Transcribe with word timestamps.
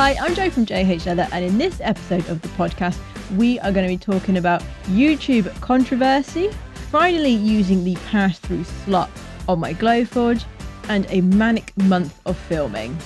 Hi, 0.00 0.16
I'm 0.20 0.32
Jo 0.34 0.48
from 0.48 0.64
JH 0.64 1.06
Leather, 1.06 1.26
and 1.32 1.44
in 1.44 1.58
this 1.58 1.80
episode 1.80 2.28
of 2.28 2.40
the 2.40 2.48
podcast, 2.50 2.98
we 3.36 3.58
are 3.58 3.72
going 3.72 3.84
to 3.84 3.92
be 3.92 3.98
talking 3.98 4.36
about 4.36 4.62
YouTube 4.84 5.52
controversy, 5.60 6.50
finally 6.92 7.32
using 7.32 7.82
the 7.82 7.96
pass 8.08 8.38
through 8.38 8.62
slot 8.62 9.10
on 9.48 9.58
my 9.58 9.74
Glowforge, 9.74 10.44
and 10.88 11.04
a 11.10 11.20
manic 11.20 11.76
month 11.76 12.20
of 12.26 12.38
filming. 12.38 12.96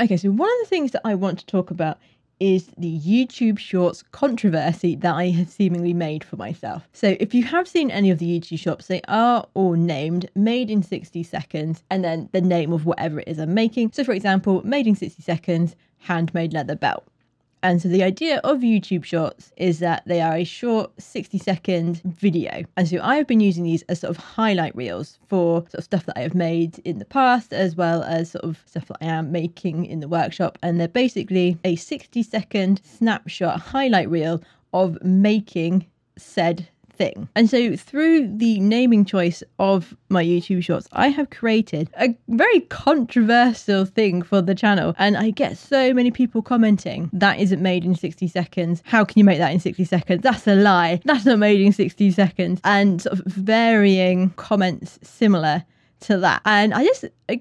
Okay, 0.00 0.16
so 0.16 0.30
one 0.30 0.50
of 0.50 0.56
the 0.62 0.68
things 0.68 0.90
that 0.90 1.02
I 1.04 1.14
want 1.14 1.38
to 1.38 1.46
talk 1.46 1.70
about 1.70 1.98
is 2.40 2.70
the 2.76 2.98
YouTube 3.00 3.58
Shorts 3.58 4.02
controversy 4.12 4.96
that 4.96 5.14
I 5.14 5.30
have 5.30 5.48
seemingly 5.48 5.92
made 5.92 6.24
for 6.24 6.36
myself. 6.36 6.88
So, 6.92 7.16
if 7.20 7.34
you 7.34 7.44
have 7.44 7.68
seen 7.68 7.90
any 7.90 8.10
of 8.10 8.18
the 8.18 8.40
YouTube 8.40 8.58
Shorts, 8.58 8.86
they 8.86 9.00
are 9.08 9.46
all 9.54 9.74
named 9.74 10.30
made 10.34 10.70
in 10.70 10.82
60 10.82 11.22
seconds 11.22 11.82
and 11.90 12.04
then 12.04 12.28
the 12.32 12.40
name 12.40 12.72
of 12.72 12.86
whatever 12.86 13.20
it 13.20 13.28
is 13.28 13.38
I'm 13.38 13.54
making. 13.54 13.92
So, 13.92 14.04
for 14.04 14.12
example, 14.12 14.62
made 14.66 14.86
in 14.86 14.94
60 14.94 15.22
seconds, 15.22 15.76
handmade 15.98 16.52
leather 16.52 16.76
belt. 16.76 17.06
And 17.64 17.80
so 17.80 17.88
the 17.88 18.02
idea 18.02 18.42
of 18.44 18.58
YouTube 18.58 19.04
Shorts 19.04 19.50
is 19.56 19.78
that 19.78 20.02
they 20.04 20.20
are 20.20 20.36
a 20.36 20.44
short 20.44 20.92
60 20.98 21.38
second 21.38 22.02
video. 22.04 22.62
And 22.76 22.86
so 22.86 22.98
I 23.02 23.16
have 23.16 23.26
been 23.26 23.40
using 23.40 23.64
these 23.64 23.80
as 23.84 24.00
sort 24.00 24.10
of 24.10 24.18
highlight 24.18 24.76
reels 24.76 25.18
for 25.28 25.60
sort 25.62 25.74
of 25.76 25.84
stuff 25.84 26.04
that 26.04 26.18
I 26.18 26.20
have 26.20 26.34
made 26.34 26.80
in 26.80 26.98
the 26.98 27.06
past, 27.06 27.54
as 27.54 27.74
well 27.74 28.02
as 28.02 28.32
sort 28.32 28.44
of 28.44 28.62
stuff 28.66 28.88
that 28.88 28.98
I 29.00 29.06
am 29.06 29.32
making 29.32 29.86
in 29.86 30.00
the 30.00 30.08
workshop. 30.08 30.58
And 30.62 30.78
they're 30.78 30.88
basically 30.88 31.56
a 31.64 31.76
60 31.76 32.22
second 32.22 32.82
snapshot 32.84 33.58
highlight 33.58 34.10
reel 34.10 34.42
of 34.74 35.02
making 35.02 35.86
said 36.18 36.68
thing. 36.94 37.28
And 37.34 37.48
so, 37.48 37.76
through 37.76 38.36
the 38.36 38.60
naming 38.60 39.04
choice 39.04 39.42
of 39.58 39.96
my 40.08 40.24
YouTube 40.24 40.62
shorts, 40.62 40.88
I 40.92 41.08
have 41.08 41.30
created 41.30 41.90
a 41.98 42.16
very 42.28 42.60
controversial 42.60 43.84
thing 43.84 44.22
for 44.22 44.40
the 44.40 44.54
channel. 44.54 44.94
And 44.98 45.16
I 45.16 45.30
get 45.30 45.58
so 45.58 45.92
many 45.92 46.10
people 46.10 46.42
commenting, 46.42 47.10
that 47.12 47.38
isn't 47.38 47.62
made 47.62 47.84
in 47.84 47.94
60 47.94 48.28
seconds. 48.28 48.82
How 48.84 49.04
can 49.04 49.18
you 49.18 49.24
make 49.24 49.38
that 49.38 49.52
in 49.52 49.60
60 49.60 49.84
seconds? 49.84 50.22
That's 50.22 50.46
a 50.46 50.54
lie. 50.54 51.00
That's 51.04 51.24
not 51.24 51.38
made 51.38 51.60
in 51.60 51.72
60 51.72 52.10
seconds. 52.12 52.60
And 52.64 53.02
sort 53.02 53.18
of 53.18 53.24
varying 53.26 54.30
comments 54.30 54.98
similar 55.02 55.64
to 56.00 56.18
that. 56.18 56.42
And 56.44 56.74
I 56.74 56.84
just 56.84 57.04
I 57.28 57.40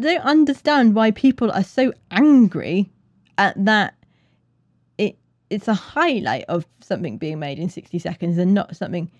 don't 0.00 0.22
understand 0.22 0.94
why 0.94 1.10
people 1.10 1.50
are 1.50 1.64
so 1.64 1.92
angry 2.10 2.90
at 3.36 3.64
that 3.64 3.94
it's 5.50 5.68
a 5.68 5.74
highlight 5.74 6.44
of 6.48 6.66
something 6.80 7.18
being 7.18 7.38
made 7.38 7.58
in 7.58 7.68
60 7.68 7.98
seconds 7.98 8.38
and 8.38 8.54
not 8.54 8.76
something 8.76 9.10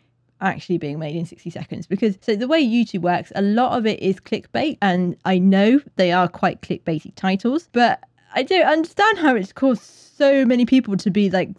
actually 0.41 0.79
being 0.79 0.99
made 0.99 1.17
in 1.17 1.27
60 1.27 1.51
seconds 1.51 1.87
because 1.87 2.17
so 2.21 2.37
the 2.37 2.47
way 2.47 2.65
YouTube 2.65 3.01
works 3.01 3.33
a 3.35 3.43
lot 3.43 3.77
of 3.77 3.87
it 3.87 4.01
is 4.01 4.21
clickbait 4.21 4.79
and 4.81 5.17
I 5.25 5.39
know 5.39 5.81
they 5.97 6.13
are 6.13 6.29
quite 6.29 6.63
clickbaity 6.63 7.13
titles 7.17 7.69
but 7.73 8.01
I 8.35 8.45
don't 8.45 8.67
understand 8.67 9.19
how 9.19 9.35
it's 9.35 9.53
caused 9.53 9.83
so 9.83 10.45
many 10.45 10.65
people 10.65 10.97
to 10.99 11.11
be 11.11 11.31
like 11.31 11.51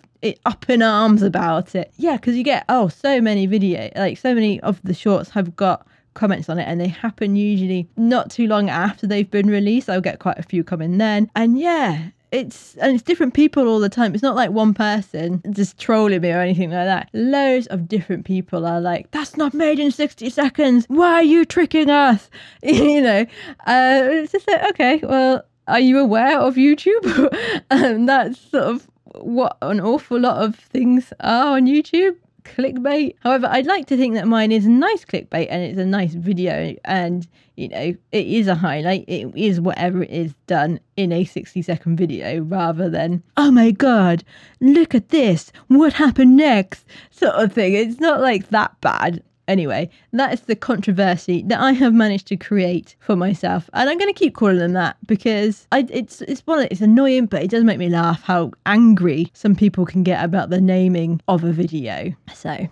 up 0.46 0.70
in 0.70 0.82
arms 0.82 1.22
about 1.22 1.76
it. 1.76 1.92
Yeah 1.98 2.16
because 2.16 2.36
you 2.36 2.44
get 2.44 2.66
oh 2.70 2.88
so 2.88 3.20
many 3.20 3.48
video 3.48 3.90
like 3.96 4.18
so 4.18 4.34
many 4.34 4.60
of 4.62 4.82
the 4.84 4.94
shorts 4.94 5.30
have 5.32 5.56
got 5.56 5.86
comments 6.14 6.50
on 6.50 6.60
it 6.60 6.64
and 6.64 6.80
they 6.80 6.88
happen 6.88 7.36
usually 7.36 7.88
not 7.96 8.30
too 8.30 8.48
long 8.48 8.70
after 8.70 9.08
they've 9.08 9.30
been 9.30 9.50
released. 9.50 9.90
I'll 9.90 10.02
get 10.02 10.20
quite 10.20 10.38
a 10.38 10.44
few 10.44 10.64
coming 10.64 10.98
then. 10.98 11.30
And 11.36 11.60
yeah 11.60 12.10
it's 12.32 12.76
and 12.76 12.94
it's 12.94 13.04
different 13.04 13.34
people 13.34 13.68
all 13.68 13.80
the 13.80 13.90
time. 13.90 14.14
It's 14.14 14.24
not 14.24 14.36
like 14.36 14.52
one 14.52 14.74
person 14.74 15.42
just 15.52 15.80
trolling 15.80 16.22
me 16.22 16.32
or 16.32 16.40
anything 16.40 16.72
like 16.72 16.86
that. 16.86 17.10
Loads 17.14 17.68
of 17.68 17.88
different 17.88 18.26
people 18.26 18.66
are 18.66 18.80
like, 18.82 19.12
"That's 19.12 19.38
not 19.38 19.54
made 19.54 19.80
in 19.80 19.92
sixty 19.92 20.30
seconds. 20.30 20.86
Why 20.88 21.14
are 21.14 21.24
you 21.24 21.46
tricking 21.46 21.90
us?" 21.90 22.30
you 22.64 23.02
know, 23.02 23.22
uh, 23.68 24.02
it's 24.12 24.32
just 24.32 24.48
like, 24.48 24.64
okay, 24.72 25.00
well, 25.04 25.44
are 25.68 25.80
you 25.80 26.00
aware 26.00 26.40
of 26.40 26.56
YouTube? 26.56 27.62
and 27.72 28.08
that's 28.10 28.40
sort 28.40 28.66
of 28.66 28.88
what 29.16 29.58
an 29.62 29.82
awful 29.82 30.20
lot 30.20 30.44
of 30.44 30.56
things 30.56 31.12
are 31.20 31.58
on 31.58 31.66
YouTube 31.66 32.16
clickbait. 32.56 33.16
However, 33.22 33.48
I'd 33.50 33.66
like 33.66 33.88
to 33.88 33.98
think 33.98 34.16
that 34.16 34.28
mine 34.28 34.52
is 34.52 34.68
nice 34.68 35.06
clickbait 35.06 35.48
and 35.50 35.64
it's 35.64 35.80
a 35.80 35.86
nice 35.86 36.14
video 36.14 36.76
and 36.86 37.28
you 37.56 37.68
know, 37.68 37.94
it 38.14 38.26
is 38.26 38.48
a 38.48 38.56
highlight. 38.56 39.04
It 39.10 39.36
is 39.36 39.60
whatever 39.60 40.04
it 40.04 40.10
is 40.10 40.34
done 40.48 40.80
in 40.96 41.12
a 41.12 41.26
60 41.26 41.62
second 41.62 41.98
video 41.98 42.40
rather 42.40 42.90
than, 42.90 43.22
oh 43.36 43.52
my 43.52 43.72
god, 43.72 44.24
look 44.62 44.96
at 44.96 45.10
this. 45.10 45.52
What 45.68 45.94
happened 45.94 46.38
next? 46.38 46.86
sort 47.12 47.36
of 47.36 47.52
thing. 47.52 47.74
It's 47.74 48.00
not 48.00 48.22
like 48.22 48.50
that 48.50 48.80
bad. 48.80 49.22
Anyway, 49.50 49.90
that 50.14 50.32
is 50.32 50.42
the 50.42 50.56
controversy 50.56 51.44
that 51.48 51.60
I 51.60 51.72
have 51.72 51.92
managed 51.92 52.28
to 52.28 52.38
create 52.38 52.96
for 53.00 53.16
myself, 53.16 53.68
and 53.74 53.90
I'm 53.90 53.98
going 53.98 54.14
to 54.14 54.18
keep 54.18 54.36
calling 54.36 54.60
them 54.60 54.74
that 54.74 54.96
because 55.08 55.68
I, 55.72 55.88
it's 55.90 56.22
it's 56.22 56.42
one 56.46 56.68
it's 56.70 56.82
annoying, 56.82 57.26
but 57.26 57.42
it 57.42 57.50
does 57.50 57.64
make 57.64 57.80
me 57.80 57.90
laugh 57.90 58.22
how 58.22 58.52
angry 58.68 59.32
some 59.34 59.56
people 59.56 59.88
can 59.88 60.04
get 60.04 60.24
about 60.24 60.52
the 60.52 60.62
naming 60.62 61.20
of 61.28 61.44
a 61.44 61.52
video. 61.52 62.14
So. 62.34 62.68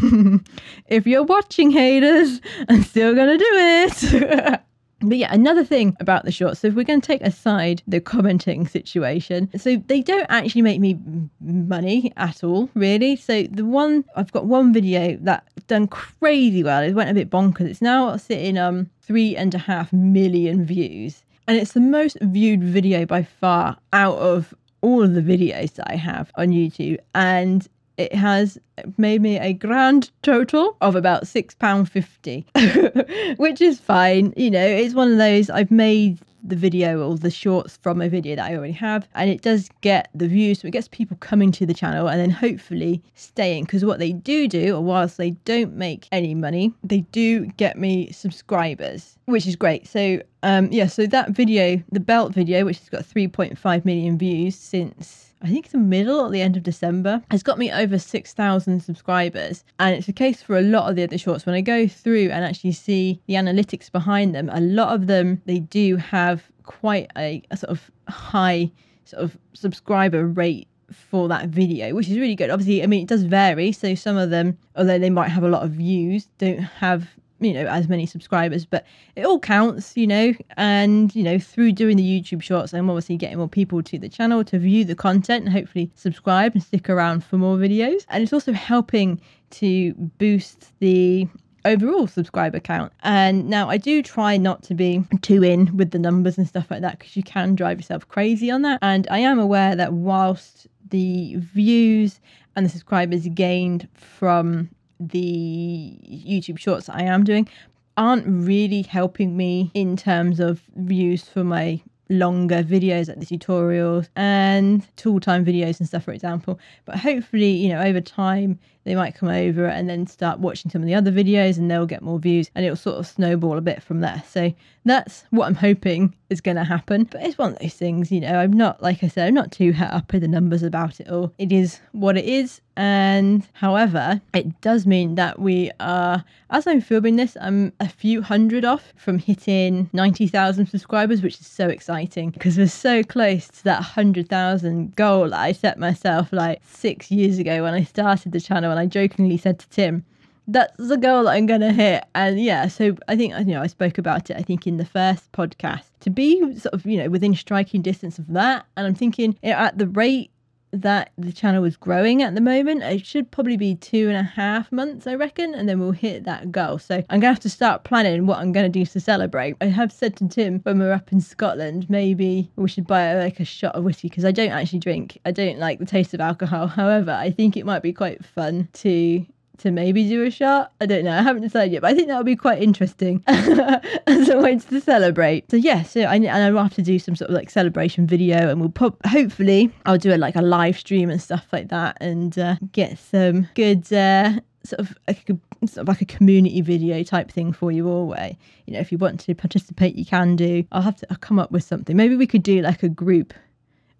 if 0.86 1.06
you're 1.06 1.22
watching 1.22 1.70
haters, 1.70 2.40
I'm 2.70 2.82
still 2.82 3.14
gonna 3.14 3.36
do 3.36 3.50
it. 3.50 4.60
But 5.02 5.16
yeah, 5.16 5.32
another 5.32 5.64
thing 5.64 5.96
about 5.98 6.24
the 6.24 6.30
shorts. 6.30 6.60
So 6.60 6.68
if 6.68 6.74
we're 6.74 6.84
going 6.84 7.00
to 7.00 7.06
take 7.06 7.22
aside 7.22 7.82
the 7.88 8.00
commenting 8.00 8.66
situation, 8.66 9.50
so 9.58 9.76
they 9.88 10.00
don't 10.00 10.26
actually 10.28 10.62
make 10.62 10.80
me 10.80 10.98
money 11.40 12.12
at 12.16 12.44
all, 12.44 12.70
really. 12.74 13.16
So 13.16 13.42
the 13.44 13.64
one 13.64 14.04
I've 14.14 14.32
got 14.32 14.46
one 14.46 14.72
video 14.72 15.16
that 15.22 15.48
done 15.72 15.88
crazy 15.88 16.62
well. 16.62 16.82
It 16.82 16.92
went 16.92 17.10
a 17.10 17.14
bit 17.14 17.30
bonkers. 17.30 17.68
It's 17.68 17.82
now 17.82 18.16
sitting 18.16 18.58
um 18.58 18.90
three 19.00 19.36
and 19.36 19.54
a 19.54 19.58
half 19.58 19.92
million 19.92 20.64
views, 20.64 21.24
and 21.48 21.56
it's 21.56 21.72
the 21.72 21.80
most 21.80 22.18
viewed 22.20 22.62
video 22.62 23.06
by 23.06 23.22
far 23.22 23.78
out 23.92 24.18
of 24.18 24.54
all 24.82 25.02
of 25.02 25.14
the 25.14 25.22
videos 25.22 25.74
that 25.74 25.90
I 25.90 25.96
have 25.96 26.30
on 26.36 26.48
YouTube. 26.48 26.98
And 27.14 27.66
it 27.96 28.14
has 28.14 28.58
made 28.98 29.22
me 29.22 29.38
a 29.38 29.52
grand 29.52 30.10
total 30.22 30.76
of 30.80 30.96
about 30.96 31.24
£6.50, 31.24 33.36
which 33.38 33.60
is 33.60 33.80
fine. 33.80 34.32
You 34.36 34.50
know, 34.50 34.66
it's 34.66 34.94
one 34.94 35.12
of 35.12 35.18
those 35.18 35.50
I've 35.50 35.70
made 35.70 36.18
the 36.42 36.56
video 36.56 37.08
or 37.08 37.16
the 37.16 37.30
shorts 37.30 37.78
from 37.78 38.00
a 38.00 38.08
video 38.08 38.36
that 38.36 38.50
I 38.50 38.56
already 38.56 38.72
have, 38.74 39.08
and 39.14 39.30
it 39.30 39.42
does 39.42 39.70
get 39.80 40.08
the 40.14 40.28
views, 40.28 40.60
so 40.60 40.68
it 40.68 40.72
gets 40.72 40.88
people 40.88 41.16
coming 41.18 41.52
to 41.52 41.66
the 41.66 41.74
channel 41.74 42.08
and 42.08 42.20
then 42.20 42.30
hopefully 42.30 43.02
staying. 43.14 43.64
Because 43.64 43.84
what 43.84 43.98
they 43.98 44.12
do 44.12 44.48
do, 44.48 44.76
or 44.76 44.80
whilst 44.80 45.16
they 45.16 45.30
don't 45.30 45.74
make 45.74 46.08
any 46.12 46.34
money, 46.34 46.72
they 46.82 47.00
do 47.12 47.46
get 47.56 47.78
me 47.78 48.10
subscribers, 48.12 49.18
which 49.26 49.46
is 49.46 49.56
great. 49.56 49.86
So, 49.86 50.20
um, 50.42 50.68
yeah, 50.72 50.86
so 50.86 51.06
that 51.06 51.30
video, 51.30 51.82
the 51.90 52.00
belt 52.00 52.32
video, 52.32 52.64
which 52.64 52.78
has 52.78 52.88
got 52.88 53.02
3.5 53.02 53.84
million 53.84 54.18
views 54.18 54.56
since 54.56 55.32
I 55.44 55.48
think 55.48 55.70
the 55.70 55.78
middle 55.78 56.20
or 56.20 56.30
the 56.30 56.40
end 56.40 56.56
of 56.56 56.62
December, 56.62 57.20
has 57.30 57.42
got 57.42 57.58
me 57.58 57.72
over 57.72 57.98
6,000 57.98 58.80
subscribers. 58.80 59.64
And 59.80 59.96
it's 59.96 60.06
the 60.06 60.12
case 60.12 60.40
for 60.40 60.56
a 60.56 60.62
lot 60.62 60.88
of 60.88 60.94
the 60.94 61.02
other 61.02 61.18
shorts. 61.18 61.44
When 61.44 61.56
I 61.56 61.60
go 61.60 61.88
through 61.88 62.30
and 62.30 62.44
actually 62.44 62.72
see 62.72 63.20
the 63.26 63.34
analytics 63.34 63.90
behind 63.90 64.34
them, 64.34 64.48
a 64.52 64.60
lot 64.60 64.94
of 64.94 65.08
them, 65.08 65.42
they 65.46 65.58
do 65.58 65.96
have 65.96 66.31
quite 66.64 67.10
a, 67.16 67.42
a 67.50 67.56
sort 67.56 67.70
of 67.70 67.90
high 68.08 68.70
sort 69.04 69.22
of 69.22 69.36
subscriber 69.54 70.26
rate 70.26 70.68
for 70.92 71.28
that 71.28 71.48
video, 71.48 71.94
which 71.94 72.08
is 72.08 72.18
really 72.18 72.34
good. 72.34 72.50
Obviously, 72.50 72.82
I 72.82 72.86
mean, 72.86 73.02
it 73.02 73.08
does 73.08 73.22
vary. 73.22 73.72
So 73.72 73.94
some 73.94 74.16
of 74.16 74.30
them, 74.30 74.58
although 74.76 74.98
they 74.98 75.10
might 75.10 75.28
have 75.28 75.42
a 75.42 75.48
lot 75.48 75.62
of 75.62 75.70
views, 75.70 76.28
don't 76.38 76.58
have 76.58 77.08
you 77.40 77.52
know 77.52 77.66
as 77.66 77.88
many 77.88 78.06
subscribers 78.06 78.64
but 78.64 78.86
it 79.16 79.24
all 79.24 79.40
counts 79.40 79.96
you 79.96 80.06
know 80.06 80.32
and 80.56 81.12
you 81.14 81.24
know 81.24 81.40
through 81.40 81.72
doing 81.72 81.96
the 81.96 82.20
youtube 82.22 82.40
shorts 82.40 82.72
i'm 82.72 82.88
obviously 82.88 83.16
getting 83.16 83.38
more 83.38 83.48
people 83.48 83.82
to 83.82 83.98
the 83.98 84.08
channel 84.08 84.44
to 84.44 84.60
view 84.60 84.84
the 84.84 84.94
content 84.94 85.44
and 85.44 85.52
hopefully 85.52 85.90
subscribe 85.96 86.52
and 86.54 86.62
stick 86.62 86.88
around 86.88 87.24
for 87.24 87.38
more 87.38 87.56
videos 87.56 88.06
and 88.10 88.22
it's 88.22 88.32
also 88.32 88.52
helping 88.52 89.20
to 89.50 89.92
boost 90.18 90.72
the 90.78 91.26
overall 91.64 92.06
subscriber 92.06 92.60
count. 92.60 92.92
And 93.02 93.48
now 93.48 93.68
I 93.68 93.76
do 93.76 94.02
try 94.02 94.36
not 94.36 94.62
to 94.64 94.74
be 94.74 95.04
too 95.22 95.42
in 95.42 95.76
with 95.76 95.90
the 95.90 95.98
numbers 95.98 96.38
and 96.38 96.46
stuff 96.46 96.70
like 96.70 96.82
that 96.82 96.98
because 96.98 97.16
you 97.16 97.22
can 97.22 97.54
drive 97.54 97.78
yourself 97.78 98.06
crazy 98.08 98.50
on 98.50 98.62
that. 98.62 98.78
And 98.82 99.06
I 99.10 99.18
am 99.18 99.38
aware 99.38 99.76
that 99.76 99.92
whilst 99.92 100.66
the 100.90 101.36
views 101.36 102.20
and 102.54 102.66
the 102.66 102.70
subscribers 102.70 103.26
gained 103.28 103.88
from 103.94 104.68
the 105.00 105.98
YouTube 106.06 106.58
shorts 106.58 106.88
I 106.88 107.02
am 107.02 107.24
doing 107.24 107.48
aren't 107.96 108.26
really 108.26 108.82
helping 108.82 109.36
me 109.36 109.70
in 109.74 109.96
terms 109.96 110.40
of 110.40 110.62
views 110.76 111.24
for 111.24 111.44
my 111.44 111.82
longer 112.08 112.62
videos 112.62 113.08
like 113.08 113.20
the 113.20 113.26
tutorials 113.26 114.08
and 114.16 114.86
tool 114.96 115.18
time 115.18 115.44
videos 115.44 115.78
and 115.78 115.88
stuff 115.88 116.04
for 116.04 116.12
example 116.12 116.60
but 116.84 116.98
hopefully 116.98 117.50
you 117.50 117.70
know 117.70 117.80
over 117.80 118.00
time 118.02 118.58
they 118.84 118.94
might 118.94 119.14
come 119.14 119.28
over 119.28 119.66
and 119.66 119.88
then 119.88 120.06
start 120.06 120.38
watching 120.38 120.70
some 120.70 120.82
of 120.82 120.86
the 120.86 120.94
other 120.94 121.12
videos 121.12 121.58
and 121.58 121.70
they'll 121.70 121.86
get 121.86 122.02
more 122.02 122.18
views 122.18 122.50
and 122.54 122.64
it'll 122.64 122.76
sort 122.76 122.96
of 122.96 123.06
snowball 123.06 123.58
a 123.58 123.60
bit 123.60 123.82
from 123.82 124.00
there. 124.00 124.22
So 124.28 124.52
that's 124.84 125.24
what 125.30 125.46
I'm 125.46 125.54
hoping 125.54 126.14
is 126.30 126.40
going 126.40 126.56
to 126.56 126.64
happen. 126.64 127.04
But 127.04 127.22
it's 127.22 127.38
one 127.38 127.52
of 127.52 127.58
those 127.60 127.74
things, 127.74 128.10
you 128.10 128.20
know, 128.20 128.38
I'm 128.38 128.52
not, 128.52 128.82
like 128.82 129.04
I 129.04 129.08
said, 129.08 129.28
I'm 129.28 129.34
not 129.34 129.52
too 129.52 129.72
het 129.72 129.92
up 129.92 130.12
with 130.12 130.22
the 130.22 130.28
numbers 130.28 130.62
about 130.62 130.98
it 130.98 131.08
all. 131.08 131.32
It 131.38 131.52
is 131.52 131.80
what 131.92 132.16
it 132.16 132.24
is. 132.24 132.60
And 132.74 133.46
however, 133.52 134.22
it 134.32 134.60
does 134.62 134.86
mean 134.86 135.16
that 135.16 135.38
we 135.38 135.70
are, 135.78 136.24
as 136.48 136.66
I'm 136.66 136.80
filming 136.80 137.16
this, 137.16 137.36
I'm 137.38 137.72
a 137.80 137.88
few 137.88 138.22
hundred 138.22 138.64
off 138.64 138.94
from 138.96 139.18
hitting 139.18 139.90
90,000 139.92 140.66
subscribers, 140.66 141.22
which 141.22 141.38
is 141.38 141.46
so 141.46 141.68
exciting 141.68 142.30
because 142.30 142.56
we're 142.56 142.66
so 142.68 143.02
close 143.02 143.48
to 143.48 143.64
that 143.64 143.80
100,000 143.80 144.96
goal 144.96 145.28
that 145.28 145.38
I 145.38 145.52
set 145.52 145.78
myself 145.78 146.32
like 146.32 146.62
six 146.64 147.10
years 147.10 147.38
ago 147.38 147.62
when 147.62 147.74
I 147.74 147.84
started 147.84 148.32
the 148.32 148.40
channel. 148.40 148.71
And 148.72 148.80
I 148.80 148.86
jokingly 148.86 149.36
said 149.36 149.58
to 149.60 149.68
Tim, 149.68 150.04
that's 150.48 150.76
the 150.76 150.96
goal 150.96 151.24
that 151.24 151.30
I'm 151.30 151.46
to 151.60 151.72
hit. 151.72 152.04
And 152.14 152.40
yeah, 152.40 152.66
so 152.66 152.96
I 153.06 153.16
think, 153.16 153.34
you 153.38 153.44
know, 153.44 153.62
I 153.62 153.68
spoke 153.68 153.98
about 153.98 154.28
it, 154.30 154.36
I 154.36 154.42
think, 154.42 154.66
in 154.66 154.76
the 154.76 154.84
first 154.84 155.30
podcast 155.32 155.84
to 156.00 156.10
be 156.10 156.40
sort 156.58 156.74
of, 156.74 156.84
you 156.84 156.98
know, 156.98 157.08
within 157.08 157.34
striking 157.34 157.82
distance 157.82 158.18
of 158.18 158.26
that. 158.32 158.66
And 158.76 158.86
I'm 158.86 158.94
thinking 158.94 159.36
you 159.42 159.50
know, 159.50 159.56
at 159.56 159.78
the 159.78 159.86
rate 159.86 160.30
that 160.72 161.12
the 161.18 161.32
channel 161.32 161.64
is 161.64 161.76
growing 161.76 162.22
at 162.22 162.34
the 162.34 162.40
moment. 162.40 162.82
It 162.82 163.06
should 163.06 163.30
probably 163.30 163.56
be 163.56 163.74
two 163.74 164.08
and 164.08 164.16
a 164.16 164.22
half 164.22 164.72
months, 164.72 165.06
I 165.06 165.14
reckon, 165.14 165.54
and 165.54 165.68
then 165.68 165.78
we'll 165.78 165.92
hit 165.92 166.24
that 166.24 166.50
goal. 166.50 166.78
So 166.78 167.04
I'm 167.10 167.20
gonna 167.20 167.32
have 167.32 167.40
to 167.40 167.50
start 167.50 167.84
planning 167.84 168.26
what 168.26 168.38
I'm 168.38 168.52
gonna 168.52 168.68
do 168.68 168.84
to 168.86 169.00
celebrate. 169.00 169.56
I 169.60 169.66
have 169.66 169.92
said 169.92 170.16
to 170.16 170.28
Tim 170.28 170.60
when 170.60 170.78
we're 170.78 170.92
up 170.92 171.12
in 171.12 171.20
Scotland, 171.20 171.88
maybe 171.90 172.50
we 172.56 172.68
should 172.68 172.86
buy 172.86 173.14
like 173.14 173.40
a 173.40 173.44
shot 173.44 173.74
of 173.74 173.84
whiskey 173.84 174.08
because 174.08 174.24
I 174.24 174.32
don't 174.32 174.50
actually 174.50 174.78
drink. 174.78 175.18
I 175.24 175.30
don't 175.30 175.58
like 175.58 175.78
the 175.78 175.86
taste 175.86 176.14
of 176.14 176.20
alcohol. 176.20 176.66
However, 176.82 177.12
I 177.12 177.30
think 177.30 177.56
it 177.56 177.66
might 177.66 177.82
be 177.82 177.92
quite 177.92 178.24
fun 178.24 178.68
to 178.74 179.26
to 179.62 179.70
maybe 179.70 180.08
do 180.08 180.24
a 180.24 180.30
shot. 180.30 180.72
I 180.80 180.86
don't 180.86 181.04
know. 181.04 181.12
I 181.12 181.22
haven't 181.22 181.42
decided 181.42 181.72
yet, 181.72 181.82
but 181.82 181.90
I 181.90 181.94
think 181.94 182.08
that 182.08 182.16
would 182.16 182.26
be 182.26 182.36
quite 182.36 182.62
interesting 182.62 183.22
as 183.26 184.28
a 184.28 184.38
way 184.38 184.58
to 184.58 184.80
celebrate. 184.80 185.50
So 185.50 185.56
yeah, 185.56 185.82
so 185.82 186.02
I 186.02 186.16
and 186.16 186.28
I 186.28 186.50
will 186.50 186.62
have 186.62 186.74
to 186.74 186.82
do 186.82 186.98
some 186.98 187.16
sort 187.16 187.30
of 187.30 187.34
like 187.34 187.50
celebration 187.50 188.06
video, 188.06 188.48
and 188.48 188.60
we'll 188.60 188.70
pop. 188.70 189.04
Hopefully, 189.06 189.72
I'll 189.86 189.98
do 189.98 190.14
a, 190.14 190.16
like 190.16 190.36
a 190.36 190.42
live 190.42 190.78
stream 190.78 191.10
and 191.10 191.20
stuff 191.20 191.46
like 191.52 191.68
that, 191.68 191.98
and 192.00 192.38
uh, 192.38 192.56
get 192.72 192.98
some 192.98 193.48
good. 193.54 193.92
Uh, 193.92 194.40
sort 194.64 194.80
of 194.80 194.96
like 195.08 195.28
a, 195.28 195.66
sort 195.66 195.78
of 195.78 195.88
like 195.88 196.00
a 196.00 196.04
community 196.04 196.60
video 196.60 197.02
type 197.02 197.30
thing 197.30 197.52
for 197.52 197.72
you 197.72 197.88
all 197.88 198.06
where 198.06 198.36
you 198.66 198.72
know 198.72 198.78
if 198.78 198.92
you 198.92 198.98
want 198.98 199.18
to 199.18 199.34
participate 199.34 199.96
you 199.96 200.04
can 200.04 200.36
do 200.36 200.64
i'll 200.70 200.82
have 200.82 200.96
to 200.96 201.06
I'll 201.10 201.16
come 201.16 201.40
up 201.40 201.50
with 201.50 201.64
something 201.64 201.96
maybe 201.96 202.14
we 202.14 202.28
could 202.28 202.44
do 202.44 202.62
like 202.62 202.84
a 202.84 202.88
group 202.88 203.34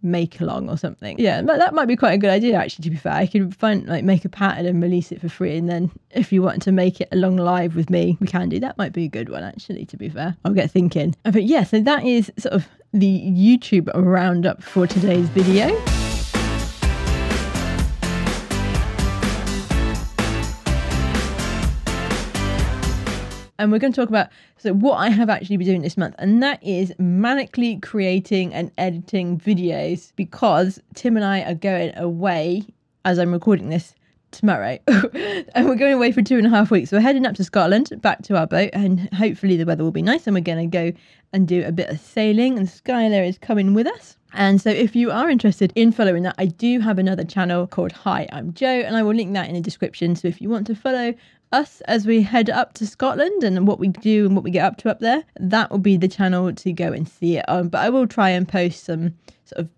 make 0.03 0.41
along 0.41 0.69
or 0.69 0.77
something. 0.77 1.19
Yeah, 1.19 1.43
but 1.43 1.59
that 1.59 1.75
might 1.75 1.87
be 1.87 1.97
quite 1.97 2.13
a 2.13 2.19
good 2.19 2.31
idea 2.31 2.57
actually 2.57 2.85
to 2.85 2.91
be 2.91 2.97
fair. 2.97 3.13
I 3.13 3.27
could 3.27 3.55
find 3.57 3.87
like 3.87 4.05
make 4.05 4.25
a 4.25 4.29
pattern 4.29 4.67
and 4.67 4.83
release 4.83 5.13
it 5.13 5.21
for 5.21 5.29
free 5.29 5.57
and 5.57 5.69
then 5.69 5.91
if 6.11 6.33
you 6.33 6.43
want 6.43 6.63
to 6.63 6.73
make 6.73 7.01
it 7.01 7.09
along 7.13 7.37
live 7.37 7.77
with 7.77 7.91
me, 7.91 8.17
we 8.21 8.27
can 8.27 8.49
do. 8.49 8.61
That 8.61 8.79
might 8.79 8.93
be 8.93 9.05
a 9.05 9.09
good 9.09 9.29
one 9.29 9.43
actually 9.45 9.87
to 9.87 9.97
be 9.97 10.09
fair. 10.09 10.37
I'll 10.45 10.55
get 10.55 10.71
thinking. 10.71 11.15
Uh, 11.25 11.31
but 11.31 11.45
yeah, 11.45 11.65
so 11.65 11.81
that 11.81 12.05
is 12.05 12.33
sort 12.39 12.55
of 12.55 12.67
the 12.93 13.21
YouTube 13.33 13.91
roundup 13.95 14.63
for 14.63 14.87
today's 14.87 15.29
video. 15.31 16.02
And 23.63 23.71
we're 23.71 23.79
going 23.79 23.93
to 23.93 24.01
talk 24.01 24.09
about 24.09 24.29
so 24.59 24.73
what 24.73 24.97
I 24.97 25.09
have 25.09 25.31
actually 25.31 25.57
been 25.57 25.69
doing 25.69 25.83
this 25.83 25.97
month, 25.97 26.17
and 26.19 26.43
that 26.43 26.61
is 26.65 26.93
manically 26.99 27.81
creating 27.81 28.53
and 28.53 28.73
editing 28.77 29.39
videos 29.39 30.13
because 30.17 30.81
Tim 30.95 31.17
and 31.17 31.25
I 31.25 31.43
are 31.43 31.55
going 31.55 31.97
away 31.97 32.65
as 33.05 33.21
I'm 33.21 33.33
recording 33.33 33.69
this 33.69 33.95
tomorrow, 34.33 34.79
and 34.89 35.69
we're 35.69 35.77
going 35.77 35.95
away 35.95 36.11
for 36.11 36.23
two 36.23 36.39
and 36.39 36.47
a 36.47 36.51
half 36.51 36.73
weeks. 36.73 36.91
So 36.91 36.97
we're 36.97 37.03
heading 37.03 37.25
up 37.25 37.37
to 37.37 37.45
Scotland, 37.45 37.93
back 38.03 38.23
to 38.23 38.37
our 38.37 38.49
boat, 38.49 38.71
and 38.73 39.09
hopefully 39.15 39.57
the 39.57 39.65
weather 39.65 39.85
will 39.85 39.93
be 39.93 40.03
nice, 40.03 40.27
and 40.27 40.35
we're 40.35 40.41
going 40.41 40.69
to 40.69 40.93
go 40.93 40.99
and 41.33 41.47
do 41.47 41.63
a 41.65 41.71
bit 41.71 41.89
of 41.89 42.01
sailing. 42.01 42.59
And 42.59 42.67
Skylar 42.67 43.25
is 43.27 43.39
coming 43.39 43.75
with 43.75 43.87
us. 43.87 44.17
And 44.33 44.61
so, 44.61 44.71
if 44.71 44.97
you 44.97 45.13
are 45.13 45.31
interested 45.31 45.73
in 45.77 45.93
following 45.93 46.25
that, 46.25 46.35
I 46.37 46.47
do 46.47 46.81
have 46.81 46.99
another 46.99 47.23
channel 47.23 47.69
called 47.69 47.93
Hi, 47.93 48.27
I'm 48.33 48.55
Jo, 48.55 48.67
and 48.67 48.97
I 48.97 49.05
will 49.05 49.15
link 49.15 49.33
that 49.35 49.49
in 49.49 49.55
the 49.55 49.61
description. 49.61 50.17
So, 50.17 50.27
if 50.27 50.41
you 50.41 50.49
want 50.49 50.67
to 50.67 50.75
follow 50.75 51.15
us 51.53 51.81
as 51.83 52.07
we 52.07 52.23
head 52.23 52.51
up 52.51 52.75
to 52.75 52.87
Scotland 52.87 53.45
and 53.45 53.67
what 53.67 53.79
we 53.79 53.89
do 53.89 54.27
and 54.27 54.35
what 54.35 54.45
we 54.45 54.51
get 54.51 54.65
up 54.65 54.77
to 54.79 54.91
up 54.91 55.01
there, 55.01 55.25
that 55.39 55.71
will 55.71 55.79
be 55.79 55.97
the 55.97 56.09
channel 56.09 56.53
to 56.53 56.73
go 56.73 56.93
and 56.93 57.09
see 57.09 57.37
it 57.37 57.49
on. 57.49 57.69
But 57.69 57.83
I 57.83 57.91
will 57.91 58.07
try 58.07 58.31
and 58.31 58.49
post 58.49 58.85
some 58.85 59.15
sort 59.45 59.61
of 59.61 59.69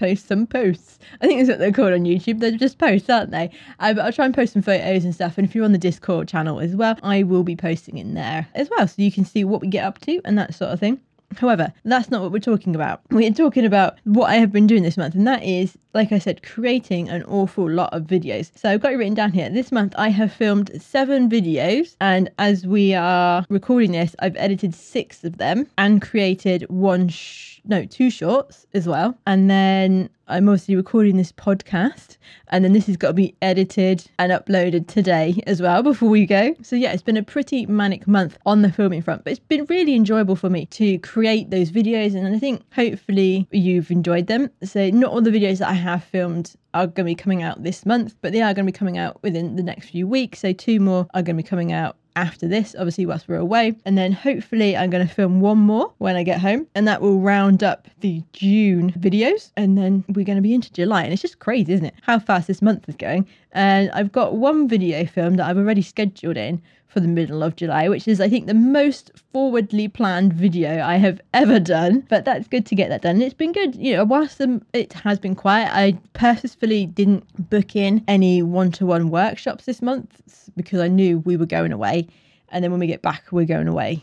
post 0.00 0.26
some 0.26 0.46
posts. 0.46 0.98
I 1.20 1.26
think 1.26 1.40
that's 1.40 1.50
what 1.50 1.58
they're 1.58 1.72
called 1.72 1.92
on 1.92 2.04
YouTube. 2.04 2.40
They're 2.40 2.52
just 2.52 2.78
posts, 2.78 3.10
aren't 3.10 3.30
they? 3.30 3.50
Uh, 3.78 3.92
but 3.92 4.04
I'll 4.04 4.12
try 4.12 4.24
and 4.24 4.34
post 4.34 4.54
some 4.54 4.62
photos 4.62 5.04
and 5.04 5.14
stuff. 5.14 5.36
And 5.36 5.46
if 5.46 5.54
you're 5.54 5.64
on 5.64 5.72
the 5.72 5.78
Discord 5.78 6.26
channel 6.26 6.58
as 6.58 6.74
well, 6.74 6.96
I 7.02 7.22
will 7.22 7.44
be 7.44 7.54
posting 7.54 7.98
in 7.98 8.14
there 8.14 8.48
as 8.54 8.70
well. 8.70 8.88
So 8.88 9.02
you 9.02 9.12
can 9.12 9.26
see 9.26 9.44
what 9.44 9.60
we 9.60 9.68
get 9.68 9.84
up 9.84 10.00
to 10.00 10.20
and 10.24 10.38
that 10.38 10.54
sort 10.54 10.70
of 10.72 10.80
thing. 10.80 11.00
However, 11.36 11.72
that's 11.84 12.10
not 12.10 12.22
what 12.22 12.32
we're 12.32 12.38
talking 12.40 12.74
about. 12.74 13.02
We're 13.10 13.32
talking 13.32 13.64
about 13.64 13.98
what 14.04 14.30
I 14.30 14.36
have 14.36 14.52
been 14.52 14.66
doing 14.66 14.82
this 14.82 14.96
month, 14.96 15.14
and 15.14 15.26
that 15.26 15.44
is, 15.44 15.78
like 15.94 16.12
I 16.12 16.18
said, 16.18 16.42
creating 16.42 17.08
an 17.08 17.22
awful 17.24 17.70
lot 17.70 17.92
of 17.92 18.02
videos. 18.02 18.50
So 18.56 18.68
I've 18.70 18.80
got 18.80 18.92
it 18.92 18.96
written 18.96 19.14
down 19.14 19.32
here. 19.32 19.48
This 19.48 19.70
month 19.70 19.94
I 19.96 20.08
have 20.08 20.32
filmed 20.32 20.70
seven 20.80 21.30
videos, 21.30 21.96
and 22.00 22.30
as 22.38 22.66
we 22.66 22.94
are 22.94 23.44
recording 23.48 23.92
this, 23.92 24.16
I've 24.18 24.36
edited 24.36 24.74
six 24.74 25.24
of 25.24 25.38
them 25.38 25.66
and 25.78 26.02
created 26.02 26.68
one, 26.68 27.08
sh- 27.08 27.59
no, 27.70 27.84
two 27.84 28.10
shorts 28.10 28.66
as 28.74 28.88
well. 28.88 29.16
And 29.26 29.48
then 29.48 30.10
I'm 30.26 30.48
obviously 30.48 30.74
recording 30.74 31.16
this 31.16 31.30
podcast, 31.30 32.16
and 32.48 32.64
then 32.64 32.72
this 32.72 32.86
has 32.86 32.96
got 32.96 33.08
to 33.08 33.14
be 33.14 33.36
edited 33.40 34.10
and 34.18 34.32
uploaded 34.32 34.88
today 34.88 35.40
as 35.46 35.62
well 35.62 35.82
before 35.82 36.08
we 36.08 36.26
go. 36.26 36.54
So, 36.62 36.74
yeah, 36.74 36.92
it's 36.92 37.02
been 37.02 37.16
a 37.16 37.22
pretty 37.22 37.66
manic 37.66 38.08
month 38.08 38.36
on 38.44 38.62
the 38.62 38.72
filming 38.72 39.02
front, 39.02 39.22
but 39.22 39.30
it's 39.30 39.40
been 39.40 39.66
really 39.66 39.94
enjoyable 39.94 40.34
for 40.34 40.50
me 40.50 40.66
to 40.66 40.98
create 40.98 41.50
those 41.50 41.70
videos, 41.70 42.16
and 42.16 42.34
I 42.34 42.38
think 42.40 42.62
hopefully 42.74 43.46
you've 43.52 43.90
enjoyed 43.90 44.26
them. 44.26 44.50
So, 44.64 44.90
not 44.90 45.12
all 45.12 45.22
the 45.22 45.30
videos 45.30 45.58
that 45.58 45.68
I 45.68 45.74
have 45.74 46.02
filmed 46.02 46.56
are 46.74 46.88
going 46.88 47.06
to 47.06 47.10
be 47.10 47.14
coming 47.14 47.42
out 47.42 47.62
this 47.62 47.86
month, 47.86 48.16
but 48.20 48.32
they 48.32 48.42
are 48.42 48.52
going 48.52 48.66
to 48.66 48.72
be 48.72 48.76
coming 48.76 48.98
out 48.98 49.22
within 49.22 49.54
the 49.54 49.62
next 49.62 49.90
few 49.90 50.08
weeks. 50.08 50.40
So, 50.40 50.52
two 50.52 50.80
more 50.80 51.06
are 51.14 51.22
going 51.22 51.36
to 51.36 51.42
be 51.42 51.48
coming 51.48 51.72
out 51.72 51.96
after 52.16 52.48
this, 52.48 52.74
obviously, 52.78 53.06
whilst 53.06 53.28
we're 53.28 53.36
away. 53.36 53.74
And 53.84 53.96
then 53.96 54.12
hopefully, 54.12 54.76
I'm 54.76 54.90
going 54.90 55.06
to 55.06 55.12
film 55.12 55.40
one 55.40 55.58
more 55.58 55.92
when 55.98 56.16
I 56.16 56.22
get 56.22 56.40
home, 56.40 56.66
and 56.74 56.86
that 56.88 57.00
will 57.00 57.20
round 57.20 57.62
up 57.62 57.88
the 58.00 58.22
June 58.32 58.92
videos. 58.92 59.52
And 59.56 59.76
then 59.76 60.04
we're 60.08 60.24
going 60.24 60.36
to 60.36 60.42
be 60.42 60.54
into 60.54 60.72
July. 60.72 61.04
And 61.04 61.12
it's 61.12 61.22
just 61.22 61.38
crazy, 61.38 61.72
isn't 61.72 61.86
it? 61.86 61.94
How 62.02 62.18
fast 62.18 62.46
this 62.46 62.62
month 62.62 62.88
is 62.88 62.96
going. 62.96 63.26
And 63.52 63.90
I've 63.92 64.12
got 64.12 64.36
one 64.36 64.68
video 64.68 65.04
film 65.06 65.36
that 65.36 65.46
I've 65.46 65.58
already 65.58 65.82
scheduled 65.82 66.36
in 66.36 66.62
for 66.90 67.00
the 67.00 67.08
middle 67.08 67.42
of 67.42 67.54
July, 67.54 67.88
which 67.88 68.08
is, 68.08 68.20
I 68.20 68.28
think, 68.28 68.46
the 68.46 68.54
most 68.54 69.12
forwardly 69.32 69.86
planned 69.86 70.32
video 70.32 70.82
I 70.82 70.96
have 70.96 71.20
ever 71.32 71.60
done. 71.60 72.04
But 72.08 72.24
that's 72.24 72.48
good 72.48 72.66
to 72.66 72.74
get 72.74 72.88
that 72.88 73.02
done. 73.02 73.22
It's 73.22 73.32
been 73.32 73.52
good, 73.52 73.76
you 73.76 73.94
know, 73.94 74.04
whilst 74.04 74.38
the, 74.38 74.60
it 74.72 74.92
has 74.94 75.18
been 75.18 75.36
quiet, 75.36 75.70
I 75.72 75.98
purposefully 76.14 76.86
didn't 76.86 77.48
book 77.48 77.76
in 77.76 78.04
any 78.08 78.42
one 78.42 78.72
to 78.72 78.86
one 78.86 79.10
workshops 79.10 79.66
this 79.66 79.80
month 79.80 80.50
because 80.56 80.80
I 80.80 80.88
knew 80.88 81.20
we 81.20 81.36
were 81.36 81.46
going 81.46 81.72
away. 81.72 82.08
And 82.48 82.64
then 82.64 82.72
when 82.72 82.80
we 82.80 82.88
get 82.88 83.02
back, 83.02 83.24
we're 83.30 83.46
going 83.46 83.68
away 83.68 84.02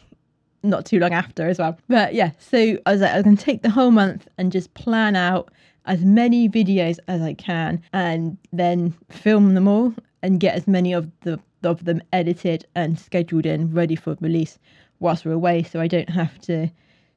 not 0.64 0.86
too 0.86 1.00
long 1.00 1.14
after 1.14 1.48
as 1.48 1.60
well. 1.60 1.78
But 1.90 2.14
yeah, 2.14 2.32
so 2.40 2.78
I 2.86 2.94
was 2.94 3.02
like, 3.02 3.14
I 3.14 3.22
can 3.22 3.38
take 3.38 3.64
the 3.64 3.70
whole 3.70 3.92
month 3.92 4.28
and 4.38 4.52
just 4.52 4.74
plan 4.74 5.16
out 5.16 5.52
as 5.86 6.04
many 6.04 6.50
videos 6.50 7.00
as 7.08 7.22
I 7.22 7.34
can 7.34 7.82
and 7.94 8.38
then 8.52 8.94
film 9.10 9.54
them 9.54 9.68
all 9.68 9.94
and 10.22 10.40
get 10.40 10.56
as 10.56 10.68
many 10.68 10.94
of 10.94 11.10
the 11.22 11.40
of 11.64 11.86
them 11.86 12.02
edited 12.14 12.66
and 12.76 13.00
scheduled 13.00 13.46
in 13.46 13.74
ready 13.74 13.96
for 13.96 14.16
release 14.22 14.60
whilst 15.00 15.26
we're 15.26 15.32
away 15.32 15.64
so 15.64 15.80
I 15.82 15.88
don't 15.88 16.10
have 16.10 16.40
to 16.42 16.70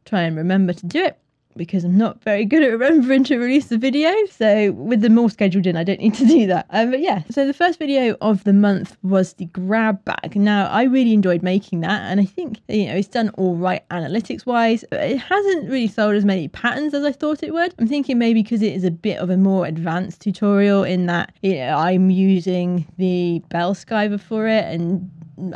try 0.05 0.23
and 0.23 0.37
remember 0.37 0.73
to 0.73 0.87
do 0.87 1.05
it 1.05 1.19
because 1.61 1.85
I'm 1.85 1.99
not 1.99 2.23
very 2.23 2.47
good 2.47 2.63
at 2.63 2.71
remembering 2.73 3.23
to 3.25 3.37
release 3.37 3.67
the 3.67 3.77
video. 3.77 4.11
So 4.31 4.73
with 4.73 5.03
them 5.03 5.19
all 5.19 5.29
scheduled 5.29 5.67
in, 5.67 5.77
I 5.77 5.85
don't 5.85 6.01
need 6.01 6.15
to 6.15 6.27
do 6.27 6.47
that. 6.47 6.65
Um, 6.71 6.91
but 6.91 7.01
yeah, 7.01 7.23
so 7.31 7.47
the 7.47 7.53
first 7.53 7.79
video 7.79 8.17
of 8.23 8.45
the 8.45 8.55
month 8.55 8.97
was 9.03 9.35
the 9.35 9.45
grab 9.45 10.03
bag. 10.07 10.37
Now 10.37 10.69
I 10.69 10.85
really 10.85 11.13
enjoyed 11.13 11.43
making 11.43 11.81
that, 11.81 12.01
and 12.11 12.19
I 12.19 12.25
think 12.25 12.61
you 12.69 12.87
know 12.87 12.95
it's 12.95 13.09
done 13.09 13.29
all 13.37 13.57
right 13.57 13.87
analytics 13.91 14.47
wise. 14.47 14.87
It 14.91 15.19
hasn't 15.19 15.69
really 15.69 15.87
sold 15.87 16.15
as 16.15 16.25
many 16.25 16.49
patterns 16.49 16.95
as 16.95 17.05
I 17.05 17.13
thought 17.13 17.43
it 17.43 17.53
would. 17.53 17.75
I'm 17.79 17.87
thinking 17.87 18.17
maybe 18.19 18.43
because 18.43 18.63
it 18.63 18.73
is 18.73 18.85
a 18.85 18.91
bit 18.91 19.19
of 19.19 19.29
a 19.29 19.37
more 19.37 19.67
advanced 19.67 20.23
tutorial 20.23 20.83
in 20.83 21.05
that 21.07 21.35
you 21.43 21.57
know 21.57 21.77
I'm 21.77 22.09
using 22.09 22.87
the 22.97 23.43
bell 23.51 23.75
skiver 23.75 24.19
for 24.19 24.49
it 24.49 24.65
and 24.65 25.11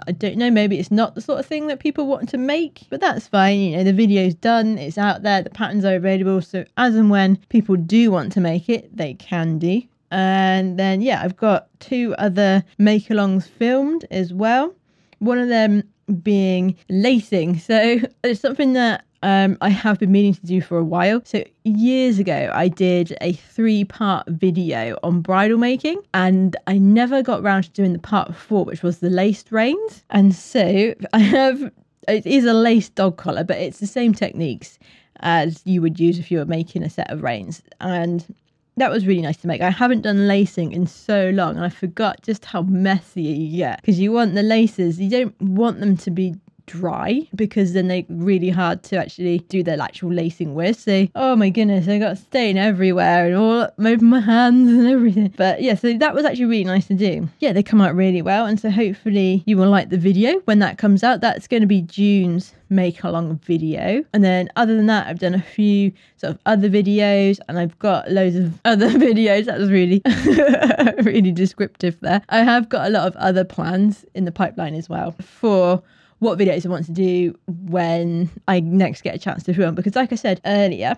I 0.07 0.13
don't 0.13 0.37
know, 0.37 0.51
maybe 0.51 0.79
it's 0.79 0.91
not 0.91 1.15
the 1.15 1.21
sort 1.21 1.41
of 1.41 1.47
thing 1.47 1.67
that 1.69 1.81
people 1.81 2.07
want 2.07 2.29
to 2.31 2.39
make, 2.39 2.83
but 2.91 3.01
that's 3.01 3.27
fine. 3.27 3.59
You 3.59 3.77
know, 3.77 3.85
the 3.85 3.93
video's 3.93 4.35
done, 4.35 4.79
it's 4.79 4.99
out 4.99 5.23
there, 5.23 5.43
the 5.43 5.51
patterns 5.51 5.85
are 5.85 5.95
available. 5.95 6.43
So 6.43 6.65
as 6.77 6.95
and 6.97 7.11
when 7.11 7.37
people 7.49 7.77
do 7.77 8.11
want 8.11 8.33
to 8.33 8.41
make 8.41 8.69
it, 8.69 8.97
they 8.97 9.15
can 9.15 9.59
do. 9.59 9.83
And 10.11 10.79
then, 10.79 11.03
yeah, 11.03 11.23
I've 11.23 11.37
got 11.37 11.69
two 11.81 12.15
other 12.19 12.65
make 12.79 13.09
alongs 13.09 13.49
filmed 13.49 14.07
as 14.11 14.33
well. 14.33 14.75
One 15.19 15.39
of 15.39 15.49
them 15.49 15.83
being 16.23 16.77
lacing. 16.89 17.59
So 17.59 17.99
it's 18.25 18.41
something 18.41 18.73
that 18.75 19.05
um, 19.25 19.57
I 19.63 19.71
have 19.71 19.99
been 19.99 20.13
meaning 20.13 20.35
to 20.35 20.47
do 20.47 20.61
for 20.61 20.77
a 20.77 20.85
while. 20.85 21.23
So, 21.25 21.43
years 21.65 22.19
ago, 22.19 22.51
I 22.53 22.69
did 22.69 23.17
a 23.23 23.33
three 23.33 23.85
part 23.85 24.27
video 24.29 24.99
on 25.03 25.23
bridle 25.23 25.57
making, 25.57 26.03
and 26.13 26.55
I 26.67 26.77
never 26.77 27.23
got 27.23 27.41
around 27.41 27.63
to 27.63 27.71
doing 27.71 27.95
the 27.95 27.99
part 27.99 28.35
four, 28.37 28.67
which 28.67 28.83
was 28.83 28.99
the 28.99 29.09
laced 29.09 29.51
reins. 29.51 30.05
And 30.11 30.35
so, 30.35 30.95
I 31.15 31.21
have 31.21 31.73
it 32.07 32.27
is 32.27 32.45
a 32.45 32.53
laced 32.53 32.97
dog 32.97 33.17
collar, 33.17 33.45
but 33.45 33.57
it's 33.57 33.81
the 33.81 33.87
same 33.87 34.13
techniques 34.13 34.79
as 35.21 35.63
you 35.65 35.81
would 35.81 35.99
use 35.99 36.19
if 36.19 36.31
you 36.31 36.39
were 36.39 36.45
making 36.45 36.83
a 36.83 36.91
set 36.91 37.11
of 37.11 37.23
reins. 37.23 37.63
And 37.81 38.27
that 38.77 38.91
was 38.91 39.07
really 39.07 39.23
nice 39.23 39.37
to 39.39 39.47
make. 39.47 39.61
I 39.61 39.71
haven't 39.71 40.03
done 40.03 40.27
lacing 40.27 40.73
in 40.73 40.87
so 40.87 41.31
long 41.31 41.57
and 41.57 41.65
I 41.65 41.69
forgot 41.69 42.23
just 42.23 42.45
how 42.45 42.63
messy 42.63 43.23
you 43.23 43.59
get 43.59 43.81
because 43.81 44.01
you 44.01 44.13
want 44.13 44.35
the 44.35 44.43
laces, 44.43 45.01
you 45.01 45.11
don't 45.11 45.41
want 45.41 45.81
them 45.81 45.97
to 45.99 46.11
be 46.11 46.35
dry 46.67 47.29
because 47.35 47.73
then 47.73 47.89
they're 47.89 48.05
really 48.09 48.51
hard 48.51 48.83
to 48.85 48.97
actually 48.97 49.39
do 49.49 49.63
their 49.63 49.81
actual 49.81 50.13
lacing 50.13 50.55
with. 50.55 50.79
So, 50.79 51.09
oh 51.15 51.37
my 51.37 51.51
goodness, 51.51 51.89
I 51.89 51.99
got 51.99 52.19
stain 52.19 52.57
everywhere 52.57 53.27
and 53.27 53.37
all 53.37 53.69
over 53.87 54.05
my 54.05 54.21
hands 54.21 54.71
and 54.71 54.87
everything. 54.87 55.33
But 55.37 55.63
yeah, 55.63 55.75
so 55.75 55.93
that 55.95 56.15
was 56.15 56.25
actually 56.25 56.47
really 56.47 56.65
nice 56.65 56.87
to 56.89 56.95
do. 56.95 57.29
Yeah, 57.41 57.53
they 57.53 57.63
come 57.63 57.81
out 57.81 57.95
really 57.95 58.23
well. 58.23 58.47
And 58.47 58.59
so 58.59 58.71
hopefully 58.71 59.43
you 59.47 59.57
will 59.57 59.71
like 59.71 59.91
the 59.91 59.99
video 59.99 60.41
when 60.41 60.59
that 60.61 60.79
comes 60.79 61.03
out. 61.03 61.21
That's 61.21 61.47
going 61.47 61.63
to 61.63 61.67
be 61.67 61.83
June's 61.83 62.55
make 62.71 63.05
along 63.05 63.39
video. 63.39 64.05
And 64.13 64.25
then 64.25 64.49
other 64.57 64.77
than 64.77 64.87
that, 64.87 65.07
I've 65.07 65.19
done 65.19 65.35
a 65.35 65.41
few 65.41 65.93
sort 66.17 66.33
of 66.33 66.39
other 66.47 66.69
videos 66.69 67.39
and 67.49 67.59
I've 67.59 67.79
got 67.79 68.11
loads 68.11 68.37
of 68.37 68.61
other 68.65 68.89
videos. 68.91 69.47
That 69.47 69.59
was 69.59 69.71
really, 69.71 70.03
really 71.03 71.33
descriptive 71.33 71.99
there. 72.01 72.23
I 72.29 72.39
have 72.39 72.69
got 72.69 72.87
a 72.87 72.91
lot 72.91 73.07
of 73.07 73.17
other 73.17 73.45
plans 73.45 74.05
in 74.15 74.25
the 74.25 74.33
pipeline 74.33 74.75
as 74.75 74.89
well 74.89 75.15
for 75.23 75.83
what 76.19 76.39
videos 76.39 76.65
I 76.65 76.69
want 76.69 76.87
to 76.87 76.93
do 76.93 77.35
when 77.47 78.31
I 78.49 78.61
next 78.61 79.03
get 79.03 79.15
a 79.15 79.19
chance 79.19 79.43
to 79.45 79.55
film. 79.55 79.75
Because, 79.75 79.95
like 79.95 80.13
I 80.13 80.17
said 80.17 80.41
earlier, 80.45 80.97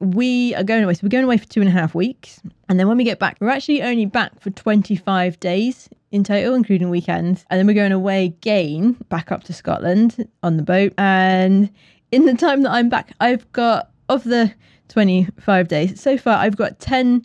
we 0.00 0.54
are 0.54 0.64
going 0.64 0.84
away. 0.84 0.94
So, 0.94 1.00
we're 1.02 1.08
going 1.08 1.24
away 1.24 1.38
for 1.38 1.46
two 1.46 1.60
and 1.60 1.68
a 1.68 1.72
half 1.72 1.94
weeks. 1.94 2.40
And 2.68 2.78
then 2.78 2.88
when 2.88 2.96
we 2.96 3.04
get 3.04 3.18
back, 3.18 3.38
we're 3.40 3.48
actually 3.48 3.82
only 3.82 4.06
back 4.06 4.40
for 4.40 4.50
25 4.50 5.40
days 5.40 5.88
in 6.10 6.24
total, 6.24 6.54
including 6.54 6.90
weekends. 6.90 7.44
And 7.50 7.58
then 7.58 7.66
we're 7.66 7.74
going 7.74 7.92
away 7.92 8.24
again 8.26 8.92
back 9.08 9.32
up 9.32 9.44
to 9.44 9.52
Scotland 9.52 10.28
on 10.42 10.56
the 10.56 10.62
boat. 10.62 10.92
And 10.98 11.70
in 12.10 12.26
the 12.26 12.34
time 12.34 12.62
that 12.62 12.72
I'm 12.72 12.88
back, 12.88 13.12
I've 13.20 13.50
got, 13.52 13.90
of 14.08 14.24
the 14.24 14.52
25 14.88 15.68
days, 15.68 16.00
so 16.00 16.16
far, 16.18 16.38
I've 16.38 16.56
got 16.56 16.78
10 16.78 17.24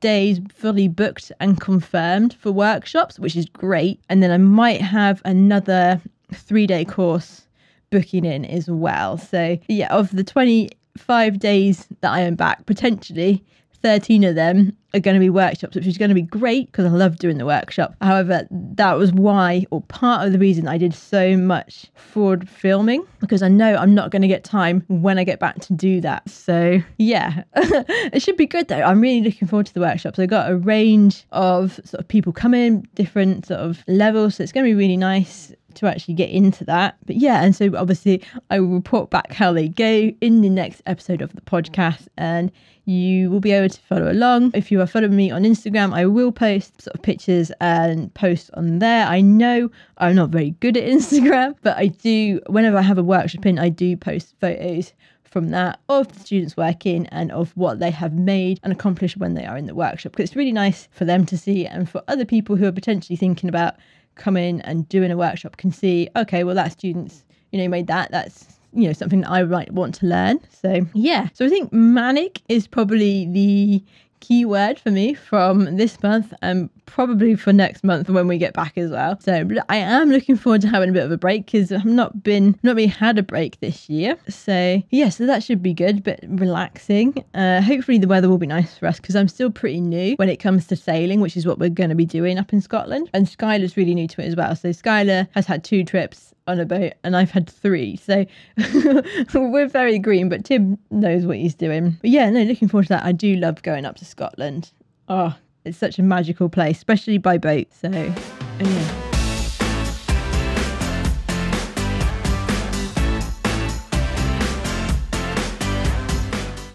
days 0.00 0.40
fully 0.52 0.88
booked 0.88 1.30
and 1.40 1.60
confirmed 1.60 2.34
for 2.34 2.52
workshops, 2.52 3.18
which 3.18 3.36
is 3.36 3.46
great. 3.46 4.00
And 4.08 4.22
then 4.22 4.30
I 4.30 4.38
might 4.38 4.80
have 4.80 5.20
another 5.24 6.00
three 6.32 6.66
day 6.66 6.84
course 6.84 7.46
booking 7.90 8.24
in 8.24 8.44
as 8.44 8.68
well. 8.68 9.18
So, 9.18 9.58
yeah, 9.68 9.94
of 9.94 10.14
the 10.14 10.24
25 10.24 11.38
days 11.38 11.86
that 12.00 12.10
I 12.10 12.20
am 12.20 12.34
back, 12.34 12.66
potentially 12.66 13.44
13 13.82 14.24
of 14.24 14.34
them 14.34 14.76
are 14.94 15.00
going 15.00 15.14
to 15.14 15.20
be 15.20 15.30
workshops, 15.30 15.76
which 15.76 15.86
is 15.86 15.98
going 15.98 16.08
to 16.08 16.14
be 16.14 16.22
great 16.22 16.66
because 16.66 16.86
I 16.86 16.88
love 16.88 17.18
doing 17.18 17.38
the 17.38 17.46
workshop. 17.46 17.94
However, 18.00 18.46
that 18.50 18.94
was 18.94 19.12
why, 19.12 19.66
or 19.70 19.82
part 19.82 20.26
of 20.26 20.32
the 20.32 20.38
reason 20.38 20.66
I 20.66 20.78
did 20.78 20.94
so 20.94 21.36
much 21.36 21.86
forward 21.94 22.48
filming 22.48 23.04
because 23.20 23.42
I 23.42 23.48
know 23.48 23.76
I'm 23.76 23.94
not 23.94 24.10
going 24.10 24.22
to 24.22 24.28
get 24.28 24.44
time 24.44 24.84
when 24.88 25.18
I 25.18 25.24
get 25.24 25.38
back 25.38 25.60
to 25.60 25.72
do 25.74 26.00
that. 26.00 26.28
So, 26.28 26.80
yeah, 26.96 27.44
it 27.56 28.22
should 28.22 28.36
be 28.36 28.46
good 28.46 28.68
though. 28.68 28.80
I'm 28.80 29.00
really 29.00 29.22
looking 29.22 29.46
forward 29.46 29.66
to 29.66 29.74
the 29.74 29.80
workshops. 29.80 30.18
I've 30.18 30.28
got 30.28 30.50
a 30.50 30.56
range 30.56 31.24
of 31.30 31.74
sort 31.84 32.00
of 32.00 32.08
people 32.08 32.32
coming, 32.32 32.88
different 32.94 33.46
sort 33.46 33.60
of 33.60 33.84
levels. 33.86 34.36
So, 34.36 34.42
it's 34.42 34.52
going 34.52 34.64
to 34.64 34.70
be 34.70 34.74
really 34.74 34.96
nice 34.96 35.52
to 35.78 35.86
actually 35.86 36.14
get 36.14 36.30
into 36.30 36.64
that. 36.64 36.96
But 37.06 37.16
yeah, 37.16 37.42
and 37.42 37.54
so 37.54 37.70
obviously 37.76 38.22
I 38.50 38.60
will 38.60 38.68
report 38.68 39.10
back 39.10 39.32
how 39.32 39.52
they 39.52 39.68
go 39.68 40.12
in 40.20 40.42
the 40.42 40.50
next 40.50 40.82
episode 40.86 41.22
of 41.22 41.34
the 41.34 41.40
podcast 41.40 42.08
and 42.16 42.52
you 42.84 43.30
will 43.30 43.40
be 43.40 43.52
able 43.52 43.68
to 43.68 43.80
follow 43.82 44.10
along. 44.10 44.50
If 44.54 44.72
you 44.72 44.80
are 44.80 44.86
following 44.86 45.14
me 45.14 45.30
on 45.30 45.42
Instagram, 45.42 45.92
I 45.92 46.06
will 46.06 46.32
post 46.32 46.80
sort 46.80 46.94
of 46.94 47.02
pictures 47.02 47.52
and 47.60 48.12
posts 48.14 48.50
on 48.54 48.78
there. 48.78 49.06
I 49.06 49.20
know 49.20 49.70
I'm 49.98 50.16
not 50.16 50.30
very 50.30 50.50
good 50.60 50.76
at 50.76 50.84
Instagram, 50.88 51.54
but 51.62 51.76
I 51.76 51.88
do, 51.88 52.40
whenever 52.46 52.78
I 52.78 52.82
have 52.82 52.98
a 52.98 53.02
workshop 53.02 53.44
in, 53.44 53.58
I 53.58 53.68
do 53.68 53.96
post 53.96 54.34
photos 54.40 54.94
from 55.30 55.50
that 55.50 55.78
of 55.88 56.08
the 56.08 56.20
students 56.20 56.56
working 56.56 57.06
and 57.08 57.30
of 57.32 57.54
what 57.56 57.78
they 57.78 57.90
have 57.90 58.14
made 58.14 58.58
and 58.62 58.72
accomplished 58.72 59.16
when 59.16 59.34
they 59.34 59.44
are 59.44 59.56
in 59.56 59.66
the 59.66 59.74
workshop 59.74 60.12
because 60.12 60.30
it's 60.30 60.36
really 60.36 60.52
nice 60.52 60.88
for 60.90 61.04
them 61.04 61.26
to 61.26 61.36
see 61.36 61.66
and 61.66 61.88
for 61.88 62.02
other 62.08 62.24
people 62.24 62.56
who 62.56 62.66
are 62.66 62.72
potentially 62.72 63.16
thinking 63.16 63.48
about 63.48 63.74
coming 64.18 64.60
and 64.62 64.88
doing 64.88 65.10
a 65.10 65.16
workshop 65.16 65.56
can 65.56 65.72
see 65.72 66.08
okay 66.16 66.44
well 66.44 66.54
that 66.54 66.72
students 66.72 67.24
you 67.52 67.58
know 67.58 67.68
made 67.68 67.86
that 67.86 68.10
that's 68.10 68.58
you 68.72 68.86
know 68.86 68.92
something 68.92 69.22
that 69.22 69.30
I 69.30 69.42
might 69.44 69.72
want 69.72 69.94
to 69.96 70.06
learn. 70.06 70.40
So 70.50 70.86
yeah, 70.94 71.28
so 71.32 71.44
I 71.44 71.48
think 71.48 71.72
manic 71.72 72.42
is 72.48 72.66
probably 72.66 73.26
the 73.26 73.82
key 74.20 74.44
word 74.44 74.78
for 74.78 74.90
me 74.90 75.14
from 75.14 75.76
this 75.76 76.02
month 76.02 76.32
and 76.42 76.70
probably 76.86 77.34
for 77.34 77.52
next 77.52 77.84
month 77.84 78.08
when 78.08 78.26
we 78.26 78.38
get 78.38 78.54
back 78.54 78.76
as 78.78 78.90
well. 78.90 79.18
So 79.20 79.46
I 79.68 79.76
am 79.76 80.10
looking 80.10 80.36
forward 80.36 80.62
to 80.62 80.68
having 80.68 80.90
a 80.90 80.92
bit 80.92 81.04
of 81.04 81.12
a 81.12 81.18
break 81.18 81.46
because 81.46 81.70
I've 81.70 81.84
not 81.84 82.22
been 82.22 82.58
not 82.62 82.76
really 82.76 82.86
had 82.86 83.18
a 83.18 83.22
break 83.22 83.60
this 83.60 83.88
year. 83.88 84.16
So 84.28 84.82
yeah, 84.90 85.08
so 85.10 85.26
that 85.26 85.42
should 85.42 85.62
be 85.62 85.74
good, 85.74 86.02
but 86.02 86.20
relaxing. 86.26 87.24
Uh, 87.34 87.60
hopefully 87.60 87.98
the 87.98 88.08
weather 88.08 88.28
will 88.28 88.38
be 88.38 88.46
nice 88.46 88.78
for 88.78 88.86
us 88.86 88.98
because 88.98 89.16
I'm 89.16 89.28
still 89.28 89.50
pretty 89.50 89.80
new 89.80 90.14
when 90.16 90.28
it 90.28 90.36
comes 90.36 90.66
to 90.68 90.76
sailing, 90.76 91.20
which 91.20 91.36
is 91.36 91.46
what 91.46 91.58
we're 91.58 91.68
going 91.68 91.90
to 91.90 91.96
be 91.96 92.06
doing 92.06 92.38
up 92.38 92.52
in 92.52 92.60
Scotland. 92.60 93.10
And 93.12 93.26
Skylar's 93.26 93.76
really 93.76 93.94
new 93.94 94.08
to 94.08 94.22
it 94.22 94.26
as 94.26 94.36
well. 94.36 94.56
So 94.56 94.70
Skylar 94.70 95.28
has 95.32 95.46
had 95.46 95.64
two 95.64 95.84
trips 95.84 96.34
on 96.48 96.58
a 96.58 96.66
boat 96.66 96.94
and 97.04 97.16
I've 97.16 97.30
had 97.30 97.48
three. 97.48 97.96
So 97.96 98.24
we're 99.34 99.68
very 99.68 99.98
green, 99.98 100.28
but 100.28 100.44
Tim 100.44 100.78
knows 100.90 101.26
what 101.26 101.36
he's 101.36 101.54
doing. 101.54 101.96
But 102.00 102.10
yeah, 102.10 102.28
no, 102.30 102.42
looking 102.42 102.68
forward 102.68 102.84
to 102.84 102.94
that. 102.94 103.04
I 103.04 103.12
do 103.12 103.36
love 103.36 103.62
going 103.62 103.84
up 103.84 103.96
to 103.96 104.04
Scotland. 104.04 104.72
Oh, 105.08 105.36
it's 105.64 105.78
such 105.78 105.98
a 105.98 106.02
magical 106.02 106.48
place, 106.48 106.78
especially 106.78 107.18
by 107.18 107.38
boat. 107.38 107.66
So, 107.72 107.90
yeah. 107.90 109.04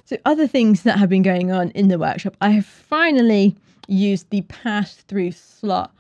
So, 0.06 0.18
other 0.26 0.46
things 0.46 0.84
that 0.84 1.00
have 1.00 1.10
been 1.10 1.24
going 1.24 1.52
on 1.52 1.72
in 1.72 1.88
the 1.88 1.98
workshop, 1.98 2.38
I 2.40 2.52
have 2.52 2.68
finally 2.68 3.56
used 3.88 4.30
the 4.30 4.42
pass 4.44 4.96
through 4.96 5.32
slot 5.32 5.92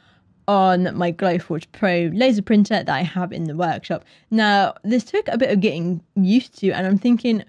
on 0.48 0.96
my 0.96 1.12
Glowforge 1.12 1.66
Pro 1.72 2.10
laser 2.14 2.42
printer 2.42 2.84
that 2.84 2.90
I 2.90 3.02
have 3.02 3.32
in 3.32 3.46
the 3.46 3.56
workshop. 3.56 4.04
Now, 4.32 4.74
this 4.84 5.04
took 5.04 5.28
a 5.28 5.38
bit 5.38 5.52
of 5.52 5.60
getting 5.60 6.02
used 6.16 6.58
to, 6.60 6.72
and 6.72 6.86
I'm 6.86 6.98
thinking 6.98 7.44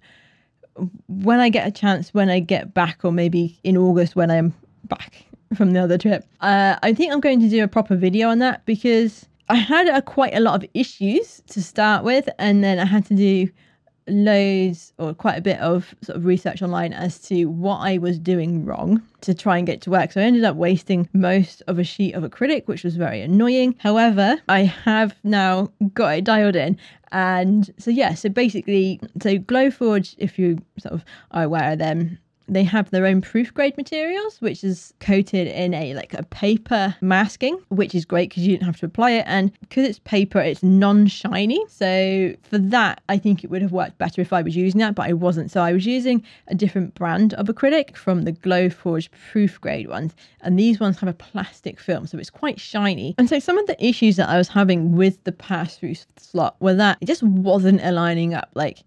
when 1.08 1.40
I 1.40 1.48
get 1.48 1.66
a 1.66 1.70
chance, 1.70 2.12
when 2.12 2.28
I 2.28 2.40
get 2.40 2.74
back, 2.74 3.04
or 3.04 3.12
maybe 3.12 3.58
in 3.64 3.76
August 3.76 4.16
when 4.16 4.30
I'm 4.30 4.52
back 4.84 5.24
from 5.56 5.72
the 5.72 5.80
other 5.80 5.98
trip, 5.98 6.24
uh, 6.40 6.76
I 6.82 6.92
think 6.92 7.12
I'm 7.12 7.20
going 7.20 7.40
to 7.40 7.48
do 7.48 7.62
a 7.62 7.68
proper 7.68 7.96
video 7.96 8.28
on 8.28 8.38
that 8.40 8.64
because 8.66 9.26
I 9.48 9.56
had 9.56 9.88
a, 9.88 10.02
quite 10.02 10.34
a 10.34 10.40
lot 10.40 10.62
of 10.62 10.70
issues 10.74 11.42
to 11.48 11.62
start 11.62 12.04
with, 12.04 12.28
and 12.38 12.64
then 12.64 12.78
I 12.78 12.84
had 12.84 13.06
to 13.06 13.14
do 13.14 13.48
loads 14.08 14.92
or 14.98 15.14
quite 15.14 15.38
a 15.38 15.40
bit 15.40 15.58
of 15.60 15.94
sort 16.02 16.16
of 16.16 16.24
research 16.24 16.62
online 16.62 16.92
as 16.92 17.18
to 17.18 17.46
what 17.46 17.78
I 17.78 17.98
was 17.98 18.18
doing 18.18 18.64
wrong 18.64 19.02
to 19.22 19.34
try 19.34 19.56
and 19.58 19.66
get 19.66 19.80
to 19.82 19.90
work. 19.90 20.12
So 20.12 20.20
I 20.20 20.24
ended 20.24 20.44
up 20.44 20.56
wasting 20.56 21.08
most 21.12 21.62
of 21.66 21.78
a 21.78 21.84
sheet 21.84 22.14
of 22.14 22.22
acrylic, 22.22 22.66
which 22.66 22.84
was 22.84 22.96
very 22.96 23.22
annoying. 23.22 23.74
However, 23.78 24.36
I 24.48 24.64
have 24.64 25.14
now 25.24 25.70
got 25.94 26.18
it 26.18 26.24
dialed 26.24 26.56
in. 26.56 26.78
And 27.12 27.72
so, 27.78 27.90
yeah, 27.90 28.14
so 28.14 28.28
basically, 28.28 29.00
so 29.22 29.38
Glowforge, 29.38 30.14
if 30.18 30.38
you 30.38 30.58
sort 30.78 30.94
of 30.94 31.04
are 31.30 31.44
aware 31.44 31.72
of 31.72 31.78
them, 31.78 32.18
they 32.48 32.64
have 32.64 32.90
their 32.90 33.06
own 33.06 33.20
proof 33.20 33.52
grade 33.54 33.76
materials 33.76 34.40
which 34.40 34.62
is 34.62 34.92
coated 35.00 35.46
in 35.48 35.72
a 35.74 35.94
like 35.94 36.14
a 36.14 36.22
paper 36.24 36.94
masking 37.00 37.58
which 37.68 37.94
is 37.94 38.04
great 38.04 38.30
because 38.30 38.46
you 38.46 38.56
don't 38.56 38.66
have 38.66 38.78
to 38.78 38.86
apply 38.86 39.12
it. 39.12 39.24
And 39.26 39.52
because 39.60 39.84
it's 39.84 39.98
paper 40.00 40.40
it's 40.40 40.62
non-shiny. 40.62 41.64
So 41.68 42.34
for 42.42 42.58
that 42.58 43.02
i 43.08 43.16
think 43.18 43.44
it 43.44 43.50
would 43.50 43.62
have 43.62 43.72
worked 43.72 43.98
better 43.98 44.20
if 44.20 44.32
i 44.32 44.42
was 44.42 44.56
using 44.56 44.80
that 44.80 44.94
but 44.94 45.08
i 45.08 45.12
wasn't. 45.12 45.50
So 45.50 45.60
i 45.60 45.72
was 45.72 45.86
using 45.86 46.22
a 46.48 46.54
different 46.54 46.94
brand 46.94 47.34
of 47.34 47.46
acrylic 47.46 47.96
from 47.96 48.22
the 48.22 48.32
glowforge 48.32 49.08
proof 49.30 49.60
grade 49.60 49.88
ones. 49.88 50.14
And 50.42 50.58
these 50.58 50.78
ones 50.78 50.98
have 51.00 51.08
a 51.08 51.14
plastic 51.14 51.80
film 51.80 52.06
so 52.06 52.18
it's 52.18 52.30
quite 52.30 52.60
shiny. 52.60 53.14
And 53.18 53.28
so 53.28 53.38
some 53.38 53.58
of 53.58 53.66
the 53.66 53.84
issues 53.84 54.16
that 54.16 54.28
i 54.28 54.36
was 54.36 54.48
having 54.48 54.96
with 54.96 55.22
the 55.24 55.32
pass 55.32 55.76
through 55.76 55.94
slot 56.16 56.56
were 56.60 56.74
that 56.74 56.98
it 57.00 57.06
just 57.06 57.22
wasn't 57.22 57.80
aligning 57.82 58.34
up. 58.34 58.50
Like 58.54 58.84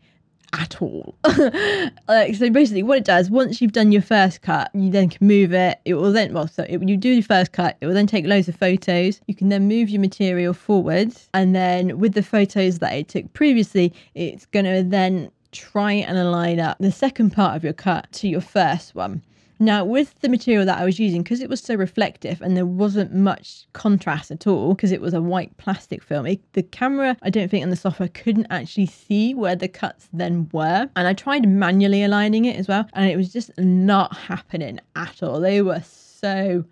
at 0.53 0.81
all. 0.81 1.15
like 2.07 2.35
so 2.35 2.49
basically 2.49 2.83
what 2.83 2.97
it 2.97 3.05
does 3.05 3.29
once 3.29 3.61
you've 3.61 3.71
done 3.71 3.91
your 3.91 4.01
first 4.01 4.41
cut 4.41 4.71
you 4.73 4.89
then 4.89 5.09
can 5.09 5.25
move 5.27 5.53
it. 5.53 5.79
It 5.85 5.95
will 5.95 6.11
then 6.11 6.33
well 6.33 6.47
so 6.47 6.63
it, 6.63 6.81
you 6.87 6.97
do 6.97 7.09
your 7.09 7.23
first 7.23 7.51
cut 7.51 7.77
it 7.81 7.85
will 7.85 7.93
then 7.93 8.07
take 8.07 8.25
loads 8.25 8.47
of 8.47 8.55
photos. 8.55 9.21
You 9.27 9.35
can 9.35 9.49
then 9.49 9.67
move 9.67 9.89
your 9.89 10.01
material 10.01 10.53
forwards. 10.53 11.29
And 11.33 11.55
then 11.55 11.99
with 11.99 12.13
the 12.13 12.23
photos 12.23 12.79
that 12.79 12.93
it 12.93 13.07
took 13.07 13.31
previously 13.33 13.93
it's 14.15 14.45
going 14.47 14.65
to 14.65 14.83
then 14.83 15.31
try 15.51 15.93
and 15.93 16.17
align 16.17 16.59
up 16.59 16.77
the 16.79 16.91
second 16.91 17.31
part 17.31 17.55
of 17.55 17.63
your 17.63 17.73
cut 17.73 18.11
to 18.11 18.27
your 18.27 18.41
first 18.41 18.95
one 18.95 19.21
Now, 19.59 19.83
with 19.83 20.19
the 20.21 20.29
material 20.29 20.65
that 20.65 20.77
I 20.77 20.85
was 20.85 20.99
using, 20.99 21.23
because 21.23 21.41
it 21.41 21.49
was 21.49 21.61
so 21.61 21.75
reflective 21.75 22.41
and 22.41 22.55
there 22.55 22.65
wasn't 22.65 23.13
much 23.13 23.65
contrast 23.73 24.29
at 24.29 24.45
all, 24.45 24.75
because 24.75 24.91
it 24.91 25.01
was 25.01 25.13
a 25.13 25.21
white 25.21 25.55
plastic 25.57 26.03
film, 26.03 26.25
it, 26.27 26.41
the 26.53 26.63
camera, 26.63 27.17
I 27.23 27.29
don't 27.29 27.49
think, 27.49 27.63
and 27.63 27.71
the 27.71 27.77
software 27.77 28.09
couldn't 28.09 28.47
actually 28.49 28.85
see 28.85 29.33
where 29.33 29.55
the 29.55 29.67
cuts 29.67 30.09
then 30.13 30.49
were. 30.51 30.89
And 30.95 31.07
I 31.07 31.13
tried 31.13 31.47
manually 31.47 32.03
aligning 32.03 32.45
it 32.45 32.57
as 32.57 32.67
well, 32.67 32.87
and 32.93 33.09
it 33.09 33.17
was 33.17 33.33
just 33.33 33.51
not 33.57 34.15
happening 34.15 34.79
at 34.95 35.23
all. 35.23 35.39
They 35.39 35.61
were 35.61 35.81
so 35.83 36.65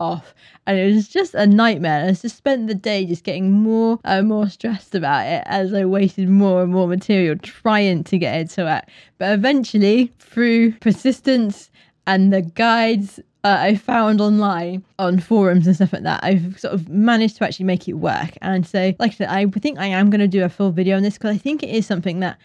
off 0.00 0.34
and 0.66 0.78
it 0.78 0.94
was 0.94 1.08
just 1.08 1.34
a 1.34 1.46
nightmare. 1.46 2.06
I 2.06 2.12
just 2.12 2.36
spent 2.36 2.66
the 2.66 2.74
day 2.74 3.04
just 3.04 3.22
getting 3.22 3.52
more 3.52 3.98
and 4.04 4.28
more 4.28 4.48
stressed 4.48 4.94
about 4.94 5.26
it 5.26 5.42
as 5.46 5.74
I 5.74 5.84
wasted 5.84 6.28
more 6.28 6.62
and 6.62 6.72
more 6.72 6.88
material 6.88 7.36
trying 7.36 8.04
to 8.04 8.18
get 8.18 8.40
it 8.40 8.50
to 8.50 8.64
work. 8.64 8.84
But 9.18 9.32
eventually, 9.32 10.12
through 10.18 10.72
persistence 10.78 11.70
and 12.06 12.32
the 12.32 12.42
guides 12.42 13.20
uh, 13.42 13.56
I 13.58 13.76
found 13.76 14.20
online 14.20 14.84
on 14.98 15.18
forums 15.18 15.66
and 15.66 15.74
stuff 15.74 15.92
like 15.92 16.02
that, 16.02 16.22
I've 16.22 16.58
sort 16.58 16.74
of 16.74 16.88
managed 16.88 17.36
to 17.38 17.44
actually 17.44 17.64
make 17.64 17.88
it 17.88 17.94
work. 17.94 18.36
And 18.42 18.66
so, 18.66 18.92
like 18.98 19.12
I 19.12 19.14
said, 19.14 19.28
I 19.28 19.46
think 19.46 19.78
I 19.78 19.86
am 19.86 20.10
going 20.10 20.20
to 20.20 20.28
do 20.28 20.44
a 20.44 20.48
full 20.48 20.72
video 20.72 20.96
on 20.96 21.02
this 21.02 21.14
because 21.14 21.34
I 21.34 21.38
think 21.38 21.62
it 21.62 21.70
is 21.70 21.86
something 21.86 22.20
that 22.20 22.38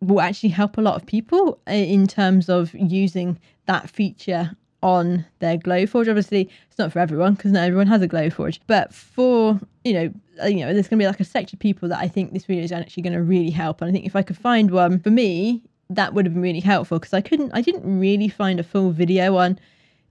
will 0.00 0.20
actually 0.20 0.50
help 0.50 0.78
a 0.78 0.80
lot 0.80 0.94
of 0.94 1.06
people 1.06 1.58
uh, 1.68 1.72
in 1.72 2.06
terms 2.06 2.48
of 2.48 2.72
using 2.74 3.38
that 3.66 3.90
feature 3.90 4.56
on 4.82 5.24
their 5.40 5.56
Glowforge. 5.56 6.08
Obviously, 6.08 6.48
it's 6.68 6.78
not 6.78 6.92
for 6.92 7.00
everyone 7.00 7.34
because 7.34 7.50
not 7.50 7.64
everyone 7.64 7.88
has 7.88 8.02
a 8.02 8.08
Glowforge, 8.08 8.60
but 8.68 8.94
for 8.94 9.58
you 9.82 9.94
know, 9.94 10.12
uh, 10.42 10.46
you 10.46 10.64
know, 10.64 10.72
there's 10.72 10.88
going 10.88 10.98
to 10.98 11.02
be 11.02 11.06
like 11.06 11.20
a 11.20 11.24
section 11.24 11.56
of 11.56 11.60
people 11.60 11.88
that 11.88 11.98
I 11.98 12.06
think 12.06 12.32
this 12.32 12.44
video 12.44 12.62
is 12.62 12.72
actually 12.72 13.02
going 13.02 13.14
to 13.14 13.22
really 13.22 13.50
help. 13.50 13.80
And 13.80 13.88
I 13.88 13.92
think 13.92 14.06
if 14.06 14.14
I 14.14 14.22
could 14.22 14.36
find 14.36 14.70
one 14.70 15.00
for 15.00 15.10
me, 15.10 15.62
that 15.90 16.14
would 16.14 16.24
have 16.26 16.34
been 16.34 16.42
really 16.42 16.60
helpful 16.60 16.98
because 16.98 17.14
I 17.14 17.20
couldn't, 17.20 17.52
I 17.52 17.60
didn't 17.60 17.98
really 17.98 18.28
find 18.28 18.58
a 18.58 18.64
full 18.64 18.90
video 18.90 19.36
on 19.36 19.58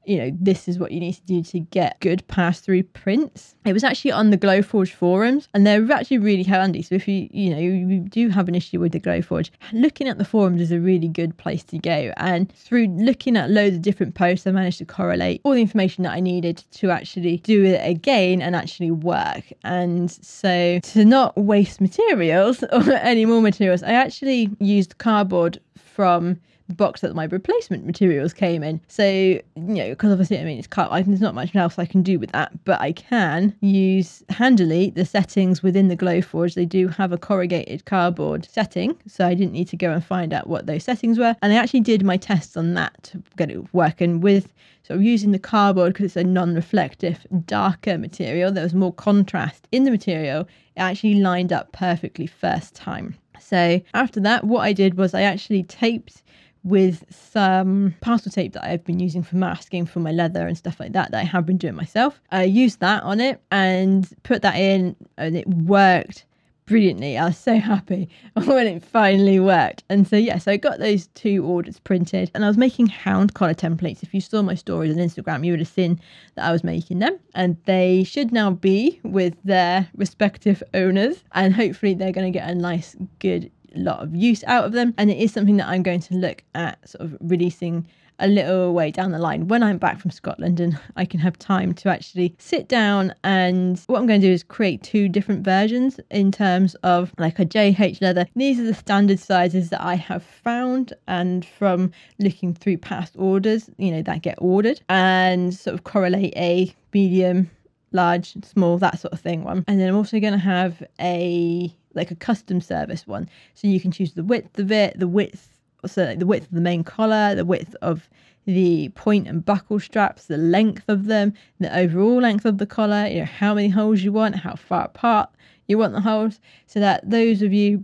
you 0.06 0.18
know, 0.18 0.32
this 0.40 0.68
is 0.68 0.80
what 0.80 0.92
you 0.92 1.00
need 1.00 1.14
to 1.14 1.22
do 1.22 1.44
to 1.44 1.60
get 1.60 2.00
good 2.00 2.28
pass 2.28 2.60
through 2.60 2.84
prints. 2.84 3.56
It 3.66 3.74
was 3.74 3.84
actually 3.84 4.12
on 4.12 4.30
the 4.30 4.38
Glowforge 4.38 4.92
forums 4.92 5.48
and 5.54 5.66
they're 5.66 5.92
actually 5.92 6.18
really 6.18 6.44
handy. 6.44 6.82
So 6.82 6.96
if 6.96 7.08
you, 7.08 7.28
you 7.32 7.50
know, 7.50 7.60
you 7.60 8.00
do 8.00 8.30
have 8.30 8.48
an 8.48 8.56
issue 8.56 8.80
with 8.80 8.92
the 8.92 9.00
Glowforge, 9.00 9.50
looking 9.72 10.08
at 10.08 10.18
the 10.18 10.26
forums 10.26 10.62
is 10.62 10.72
a 10.72 10.80
really 10.80 11.08
good 11.08 11.38
place 11.38 11.64
to 11.66 11.78
go. 11.78 12.14
And 12.18 12.52
through 12.54 12.88
looking 12.88 13.38
at 13.38 13.50
loads 13.50 13.76
of 13.76 13.82
different 13.82 14.16
posts, 14.16 14.46
I 14.46 14.52
managed 14.52 14.80
to 14.80 14.86
correlate 14.86 15.42
all 15.44 15.54
the 15.54 15.62
information 15.62 16.04
that 16.04 16.14
I 16.14 16.20
needed 16.20 16.64
to 16.74 16.92
actually 16.92 17.38
do 17.38 17.64
it 17.64 17.82
again 17.88 18.42
and 18.42 18.56
actually 18.56 18.92
work. 18.92 19.44
And 19.64 20.12
so 20.12 20.80
to 20.80 21.06
not 21.06 21.38
waste 21.38 21.80
materials 21.82 22.64
or 22.72 22.92
any 22.92 23.26
more 23.26 23.42
materials, 23.42 23.84
I 23.84 23.94
actually 23.94 24.50
used 24.60 24.98
cardboard 24.98 25.60
from 25.76 26.40
box 26.70 27.02
that 27.02 27.16
my 27.16 27.26
replacement 27.26 27.86
materials 27.86 28.34
came 28.34 28.64
in. 28.64 28.82
So, 28.88 29.06
you 29.06 29.42
know, 29.56 29.90
because 29.90 30.12
obviously, 30.12 30.40
I 30.40 30.44
mean, 30.44 30.58
it's 30.58 30.68
cut, 30.68 30.90
there's 31.06 31.22
not 31.22 31.36
much 31.36 31.56
else 31.56 31.78
I 31.78 31.86
can 31.86 32.04
do 32.04 32.20
with 32.20 32.32
that, 32.32 32.64
but 32.64 32.80
I 32.82 32.92
can 32.94 33.56
use 33.62 34.24
handily 34.30 34.90
the 34.92 35.06
settings 35.06 35.62
within 35.62 35.88
the 35.88 35.98
Glowforge. 35.98 36.56
They 36.56 36.66
do 36.66 36.88
have 36.88 37.12
a 37.12 37.18
corrugated 37.18 37.86
cardboard 37.86 38.48
setting, 38.52 38.98
so 39.08 39.28
I 39.28 39.34
didn't 39.34 39.54
need 39.54 39.68
to 39.70 39.78
go 39.78 39.92
and 39.92 40.04
find 40.04 40.34
out 40.34 40.48
what 40.48 40.66
those 40.66 40.84
settings 40.84 41.20
were. 41.20 41.36
And 41.42 41.54
I 41.54 41.58
actually 41.58 41.82
did 41.82 42.04
my 42.04 42.18
tests 42.18 42.58
on 42.58 42.74
that 42.76 43.04
to 43.04 43.24
get 43.38 43.52
it 43.52 43.74
working 43.74 44.22
with 44.22 44.54
sort 44.84 44.98
of 44.98 45.04
using 45.04 45.32
the 45.32 45.40
cardboard 45.40 45.94
because 45.94 46.06
it's 46.06 46.16
a 46.18 46.24
non-reflective, 46.24 47.26
darker 47.46 47.98
material. 47.98 48.52
There 48.52 48.64
was 48.64 48.74
more 48.74 48.94
contrast 48.94 49.68
in 49.72 49.86
the 49.86 49.92
material. 49.92 50.42
It 50.76 50.82
actually 50.82 51.16
lined 51.16 51.54
up 51.54 51.72
perfectly 51.72 52.28
first 52.28 52.76
time. 52.76 53.16
So 53.40 53.82
after 53.94 54.20
that, 54.22 54.46
what 54.46 54.62
I 54.62 54.74
did 54.74 54.98
was 54.98 55.14
I 55.14 55.22
actually 55.22 55.64
taped 55.64 56.24
with 56.64 57.04
some 57.10 57.94
parcel 58.02 58.32
tape 58.32 58.54
that 58.54 58.66
I've 58.66 58.84
been 58.86 59.00
using 59.00 59.24
for 59.24 59.36
masking 59.36 59.86
for 59.86 60.00
my 60.00 60.12
leather 60.12 60.48
and 60.48 60.58
stuff 60.58 60.80
like 60.80 60.94
that 60.94 61.12
that 61.12 61.20
I 61.20 61.24
have 61.24 61.46
been 61.46 61.58
doing 61.58 61.76
myself. 61.76 62.22
I 62.32 62.44
used 62.44 62.80
that 62.80 63.04
on 63.04 63.20
it 63.20 63.42
and 63.52 64.10
put 64.24 64.42
that 64.44 64.56
in 64.56 64.96
and 65.18 65.36
it 65.36 65.48
worked 65.48 66.26
brilliantly. 66.66 67.18
I 67.18 67.26
was 67.26 67.38
so 67.38 67.58
happy 67.60 68.10
when 68.34 68.68
it 68.68 68.84
finally 68.84 69.40
worked. 69.40 69.84
And 69.90 70.08
so, 70.08 70.16
yes, 70.16 70.48
I 70.48 70.58
got 70.58 70.80
those 70.80 71.08
two 71.08 71.46
orders 71.46 71.80
printed 71.80 72.32
and 72.34 72.44
I 72.46 72.48
was 72.48 72.58
making 72.58 72.88
hound 72.88 73.34
collar 73.34 73.54
templates. 73.54 74.04
If 74.04 74.14
you 74.14 74.22
saw 74.22 74.42
my 74.42 74.56
stories 74.56 74.94
on 74.94 75.00
Instagram, 75.00 75.46
you 75.46 75.52
would 75.52 75.60
have 75.60 75.68
seen 75.68 76.00
that 76.36 76.46
I 76.46 76.52
was 76.52 76.64
making 76.64 77.00
them. 77.00 77.20
And 77.36 77.58
they 77.66 78.04
should 78.04 78.32
now 78.32 78.52
be 78.52 79.00
with 79.04 79.36
their 79.44 79.90
respective 79.96 80.64
owners. 80.74 81.24
And 81.34 81.54
hopefully, 81.54 81.94
they're 81.94 82.12
going 82.12 82.32
to 82.32 82.38
get 82.38 82.50
a 82.50 82.56
nice, 82.56 82.96
good 83.20 83.52
lot 83.80 84.02
of 84.02 84.16
use 84.16 84.44
out 84.46 84.66
of 84.66 84.72
them. 84.72 84.94
And 84.98 85.10
it 85.10 85.18
is 85.18 85.32
something 85.32 85.58
that 85.58 85.68
I'm 85.68 85.84
going 85.84 86.02
to 86.02 86.16
look 86.16 86.44
at 86.56 86.88
sort 86.90 87.06
of 87.06 87.18
releasing 87.22 87.88
a 88.20 88.28
little 88.28 88.74
way 88.74 88.92
down 88.92 89.12
the 89.12 89.20
line 89.20 89.48
when 89.48 89.64
I'm 89.64 89.78
back 89.78 90.00
from 90.00 90.12
Scotland 90.12 90.60
and 90.60 90.80
I 90.96 91.06
can 91.06 91.20
have 91.20 91.38
time 91.38 91.74
to 91.76 91.90
actually 91.90 92.36
sit 92.38 92.68
down 92.68 93.14
and 93.24 93.80
what 93.88 94.00
I'm 94.00 94.08
going 94.08 94.22
to 94.22 94.28
do 94.28 94.32
is 94.32 94.44
create 94.44 94.84
two 94.84 95.10
different 95.10 95.44
versions 95.44 96.00
in 96.12 96.32
terms 96.32 96.76
of 96.84 97.14
like 97.18 97.40
a 97.40 97.46
JH 97.46 98.02
leather. 98.02 98.26
These 98.36 98.60
are 98.60 98.64
the 98.64 98.74
standard 98.74 99.20
sizes 99.20 99.70
that 99.72 99.82
I 99.82 99.96
have 99.96 100.24
found 100.24 100.94
and 101.08 101.46
from 101.46 101.92
looking 102.20 102.54
through 102.54 102.78
past 102.78 103.16
orders, 103.18 103.70
you 103.78 103.92
know, 103.92 104.02
that 104.04 104.22
get 104.22 104.38
ordered 104.40 104.82
and 104.90 105.54
sort 105.54 105.74
of 105.74 105.84
correlate 105.84 106.34
a 106.38 106.74
medium, 106.94 107.50
large, 107.92 108.36
small, 108.44 108.78
that 108.78 109.00
sort 109.00 109.14
of 109.14 109.20
thing 109.20 109.44
one. 109.44 109.64
And 109.68 109.80
then 109.80 109.90
I'm 109.90 109.96
also 109.96 110.20
going 110.20 110.34
to 110.34 110.40
have 110.40 110.84
a 111.00 111.76
like 111.94 112.12
a 112.12 112.16
custom 112.16 112.62
service 112.62 113.08
one. 113.08 113.30
So 113.54 113.68
you 113.68 113.80
can 113.80 113.92
choose 113.92 114.14
the 114.14 114.24
width 114.24 114.60
of 114.60 114.72
it, 114.72 115.00
the 115.00 115.08
width, 115.08 115.50
so 115.86 116.16
the 116.16 116.26
width 116.26 116.46
of 116.48 116.54
the 116.54 116.62
main 116.62 116.84
collar, 116.84 117.36
the 117.36 117.46
width 117.46 117.76
of 117.82 118.10
the 118.46 118.90
point 118.90 119.28
and 119.28 119.46
buckle 119.46 119.80
straps, 119.80 120.26
the 120.26 120.38
length 120.38 120.84
of 120.90 121.06
them, 121.06 121.34
the 121.60 121.78
overall 121.78 122.20
length 122.20 122.46
of 122.46 122.58
the 122.58 122.66
collar, 122.66 123.08
you 123.08 123.20
know, 123.20 123.26
how 123.26 123.54
many 123.54 123.70
holes 123.70 124.02
you 124.02 124.12
want, 124.12 124.36
how 124.36 124.56
far 124.56 124.86
apart 124.86 125.30
you 125.68 125.78
want 125.78 125.94
the 125.94 126.02
holes, 126.02 126.40
so 126.68 126.80
that 126.80 127.10
those 127.10 127.42
of 127.42 127.54
you 127.54 127.84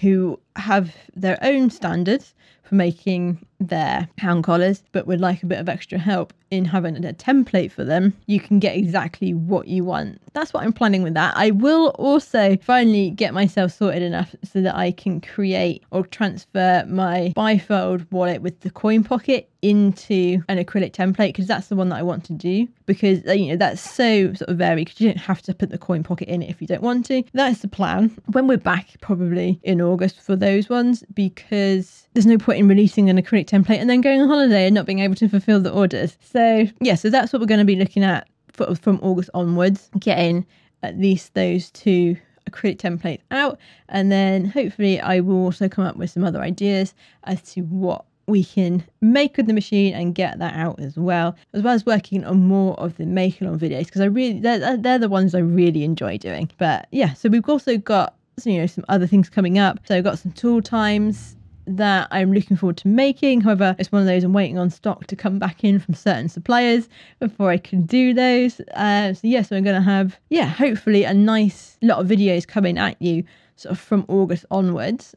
who 0.00 0.38
have 0.58 0.94
their 1.14 1.38
own 1.42 1.70
standards 1.70 2.34
for 2.62 2.74
making 2.74 3.44
their 3.60 4.08
hound 4.18 4.44
collars 4.44 4.82
but 4.92 5.06
would 5.06 5.20
like 5.20 5.42
a 5.42 5.46
bit 5.46 5.58
of 5.58 5.68
extra 5.68 5.98
help 5.98 6.32
in 6.50 6.64
having 6.64 6.96
a 7.04 7.12
template 7.12 7.70
for 7.72 7.84
them, 7.84 8.14
you 8.26 8.40
can 8.40 8.58
get 8.58 8.76
exactly 8.76 9.34
what 9.34 9.68
you 9.68 9.84
want. 9.84 10.20
That's 10.32 10.52
what 10.52 10.62
I'm 10.62 10.72
planning 10.72 11.02
with 11.02 11.14
that. 11.14 11.36
I 11.36 11.50
will 11.50 11.88
also 11.98 12.56
finally 12.62 13.10
get 13.10 13.34
myself 13.34 13.72
sorted 13.72 14.02
enough 14.02 14.34
so 14.44 14.62
that 14.62 14.74
I 14.76 14.92
can 14.92 15.20
create 15.20 15.82
or 15.90 16.06
transfer 16.06 16.84
my 16.88 17.32
bifold 17.36 18.10
wallet 18.10 18.40
with 18.40 18.60
the 18.60 18.70
coin 18.70 19.04
pocket 19.04 19.50
into 19.60 20.40
an 20.48 20.56
acrylic 20.64 20.92
template 20.92 21.30
because 21.30 21.48
that's 21.48 21.66
the 21.66 21.74
one 21.74 21.88
that 21.88 21.96
I 21.96 22.02
want 22.02 22.24
to 22.26 22.32
do 22.32 22.68
because 22.86 23.26
uh, 23.26 23.32
you 23.32 23.48
know 23.48 23.56
that's 23.56 23.80
so 23.80 24.32
sort 24.34 24.48
of 24.48 24.56
varied 24.56 24.86
because 24.86 25.00
you 25.00 25.08
don't 25.08 25.18
have 25.18 25.42
to 25.42 25.54
put 25.54 25.70
the 25.70 25.78
coin 25.78 26.04
pocket 26.04 26.28
in 26.28 26.42
it 26.42 26.48
if 26.48 26.60
you 26.60 26.68
don't 26.68 26.82
want 26.82 27.06
to. 27.06 27.24
That's 27.32 27.60
the 27.60 27.68
plan. 27.68 28.16
When 28.26 28.46
we're 28.46 28.56
back 28.56 29.00
probably 29.00 29.58
in 29.64 29.80
August 29.80 30.20
for 30.20 30.36
those 30.48 30.68
ones 30.70 31.04
because 31.12 32.08
there's 32.14 32.26
no 32.26 32.38
point 32.38 32.58
in 32.58 32.68
releasing 32.68 33.10
an 33.10 33.20
acrylic 33.20 33.46
template 33.46 33.78
and 33.78 33.90
then 33.90 34.00
going 34.00 34.20
on 34.20 34.28
holiday 34.28 34.66
and 34.66 34.74
not 34.74 34.86
being 34.86 35.00
able 35.00 35.14
to 35.14 35.28
fulfill 35.28 35.60
the 35.60 35.70
orders. 35.70 36.16
So, 36.20 36.66
yeah, 36.80 36.94
so 36.94 37.10
that's 37.10 37.32
what 37.32 37.40
we're 37.40 37.46
going 37.46 37.60
to 37.60 37.66
be 37.66 37.76
looking 37.76 38.02
at 38.02 38.26
for, 38.52 38.74
from 38.74 38.98
August 39.02 39.30
onwards, 39.34 39.90
getting 39.98 40.46
at 40.82 40.98
least 40.98 41.34
those 41.34 41.70
two 41.70 42.16
acrylic 42.48 42.78
templates 42.78 43.20
out. 43.30 43.58
And 43.90 44.10
then 44.10 44.46
hopefully, 44.46 45.00
I 45.00 45.20
will 45.20 45.44
also 45.44 45.68
come 45.68 45.84
up 45.84 45.96
with 45.96 46.10
some 46.10 46.24
other 46.24 46.40
ideas 46.40 46.94
as 47.24 47.42
to 47.52 47.62
what 47.62 48.04
we 48.26 48.44
can 48.44 48.84
make 49.00 49.36
with 49.36 49.46
the 49.46 49.54
machine 49.54 49.94
and 49.94 50.14
get 50.14 50.38
that 50.38 50.54
out 50.54 50.78
as 50.80 50.96
well, 50.96 51.34
as 51.54 51.62
well 51.62 51.74
as 51.74 51.86
working 51.86 52.24
on 52.24 52.46
more 52.46 52.78
of 52.78 52.96
the 52.96 53.06
make 53.06 53.40
along 53.40 53.58
videos 53.58 53.86
because 53.86 54.02
I 54.02 54.06
really 54.06 54.38
they're, 54.40 54.76
they're 54.76 54.98
the 54.98 55.08
ones 55.08 55.34
I 55.34 55.38
really 55.38 55.82
enjoy 55.82 56.18
doing. 56.18 56.50
But 56.58 56.88
yeah, 56.90 57.14
so 57.14 57.28
we've 57.28 57.48
also 57.48 57.78
got 57.78 58.14
you 58.46 58.60
know 58.60 58.66
some 58.66 58.84
other 58.88 59.06
things 59.06 59.28
coming 59.28 59.58
up. 59.58 59.80
So 59.86 59.96
I've 59.96 60.04
got 60.04 60.18
some 60.18 60.32
tool 60.32 60.62
times 60.62 61.36
that 61.68 62.08
I'm 62.10 62.32
looking 62.32 62.56
forward 62.56 62.78
to 62.78 62.88
making. 62.88 63.42
However, 63.42 63.76
it's 63.78 63.92
one 63.92 64.00
of 64.00 64.06
those 64.06 64.24
I'm 64.24 64.32
waiting 64.32 64.58
on 64.58 64.70
stock 64.70 65.06
to 65.06 65.16
come 65.16 65.38
back 65.38 65.64
in 65.64 65.78
from 65.78 65.94
certain 65.94 66.28
suppliers 66.28 66.88
before 67.20 67.50
I 67.50 67.58
can 67.58 67.82
do 67.82 68.14
those. 68.14 68.60
Uh, 68.74 69.12
so, 69.14 69.20
yes, 69.22 69.24
yeah, 69.24 69.42
so 69.42 69.56
I'm 69.56 69.64
going 69.64 69.76
to 69.76 69.82
have, 69.82 70.18
yeah, 70.30 70.46
hopefully 70.46 71.04
a 71.04 71.14
nice 71.14 71.76
lot 71.82 71.98
of 71.98 72.06
videos 72.06 72.46
coming 72.46 72.78
at 72.78 73.00
you 73.00 73.24
sort 73.56 73.72
of 73.72 73.78
from 73.78 74.04
August 74.08 74.46
onwards. 74.50 75.14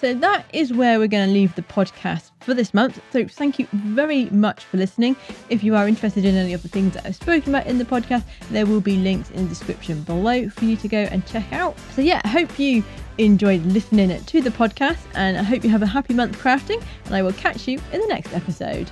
So 0.00 0.14
that 0.14 0.46
is 0.52 0.72
where 0.72 0.98
we're 0.98 1.08
going 1.08 1.26
to 1.26 1.32
leave 1.32 1.54
the 1.56 1.62
podcast 1.62 2.30
for 2.40 2.54
this 2.54 2.72
month. 2.72 3.00
So 3.12 3.26
thank 3.26 3.58
you 3.58 3.66
very 3.72 4.26
much 4.26 4.64
for 4.64 4.76
listening. 4.76 5.16
If 5.48 5.64
you 5.64 5.74
are 5.74 5.88
interested 5.88 6.24
in 6.24 6.36
any 6.36 6.54
of 6.54 6.62
the 6.62 6.68
things 6.68 6.94
that 6.94 7.04
I've 7.04 7.16
spoken 7.16 7.54
about 7.54 7.66
in 7.66 7.78
the 7.78 7.84
podcast, 7.84 8.22
there 8.50 8.64
will 8.64 8.80
be 8.80 8.96
links 8.96 9.30
in 9.30 9.44
the 9.44 9.48
description 9.48 10.02
below 10.02 10.48
for 10.50 10.64
you 10.64 10.76
to 10.76 10.88
go 10.88 10.98
and 10.98 11.26
check 11.26 11.52
out. 11.52 11.76
So 11.94 12.02
yeah, 12.02 12.20
I 12.24 12.28
hope 12.28 12.58
you 12.58 12.84
enjoyed 13.18 13.64
listening 13.66 14.24
to 14.24 14.40
the 14.40 14.50
podcast 14.50 14.98
and 15.14 15.36
I 15.36 15.42
hope 15.42 15.64
you 15.64 15.70
have 15.70 15.82
a 15.82 15.86
happy 15.86 16.14
month 16.14 16.38
crafting 16.38 16.80
and 17.06 17.14
I 17.14 17.22
will 17.22 17.32
catch 17.32 17.66
you 17.66 17.80
in 17.92 18.00
the 18.00 18.06
next 18.06 18.32
episode. 18.32 18.88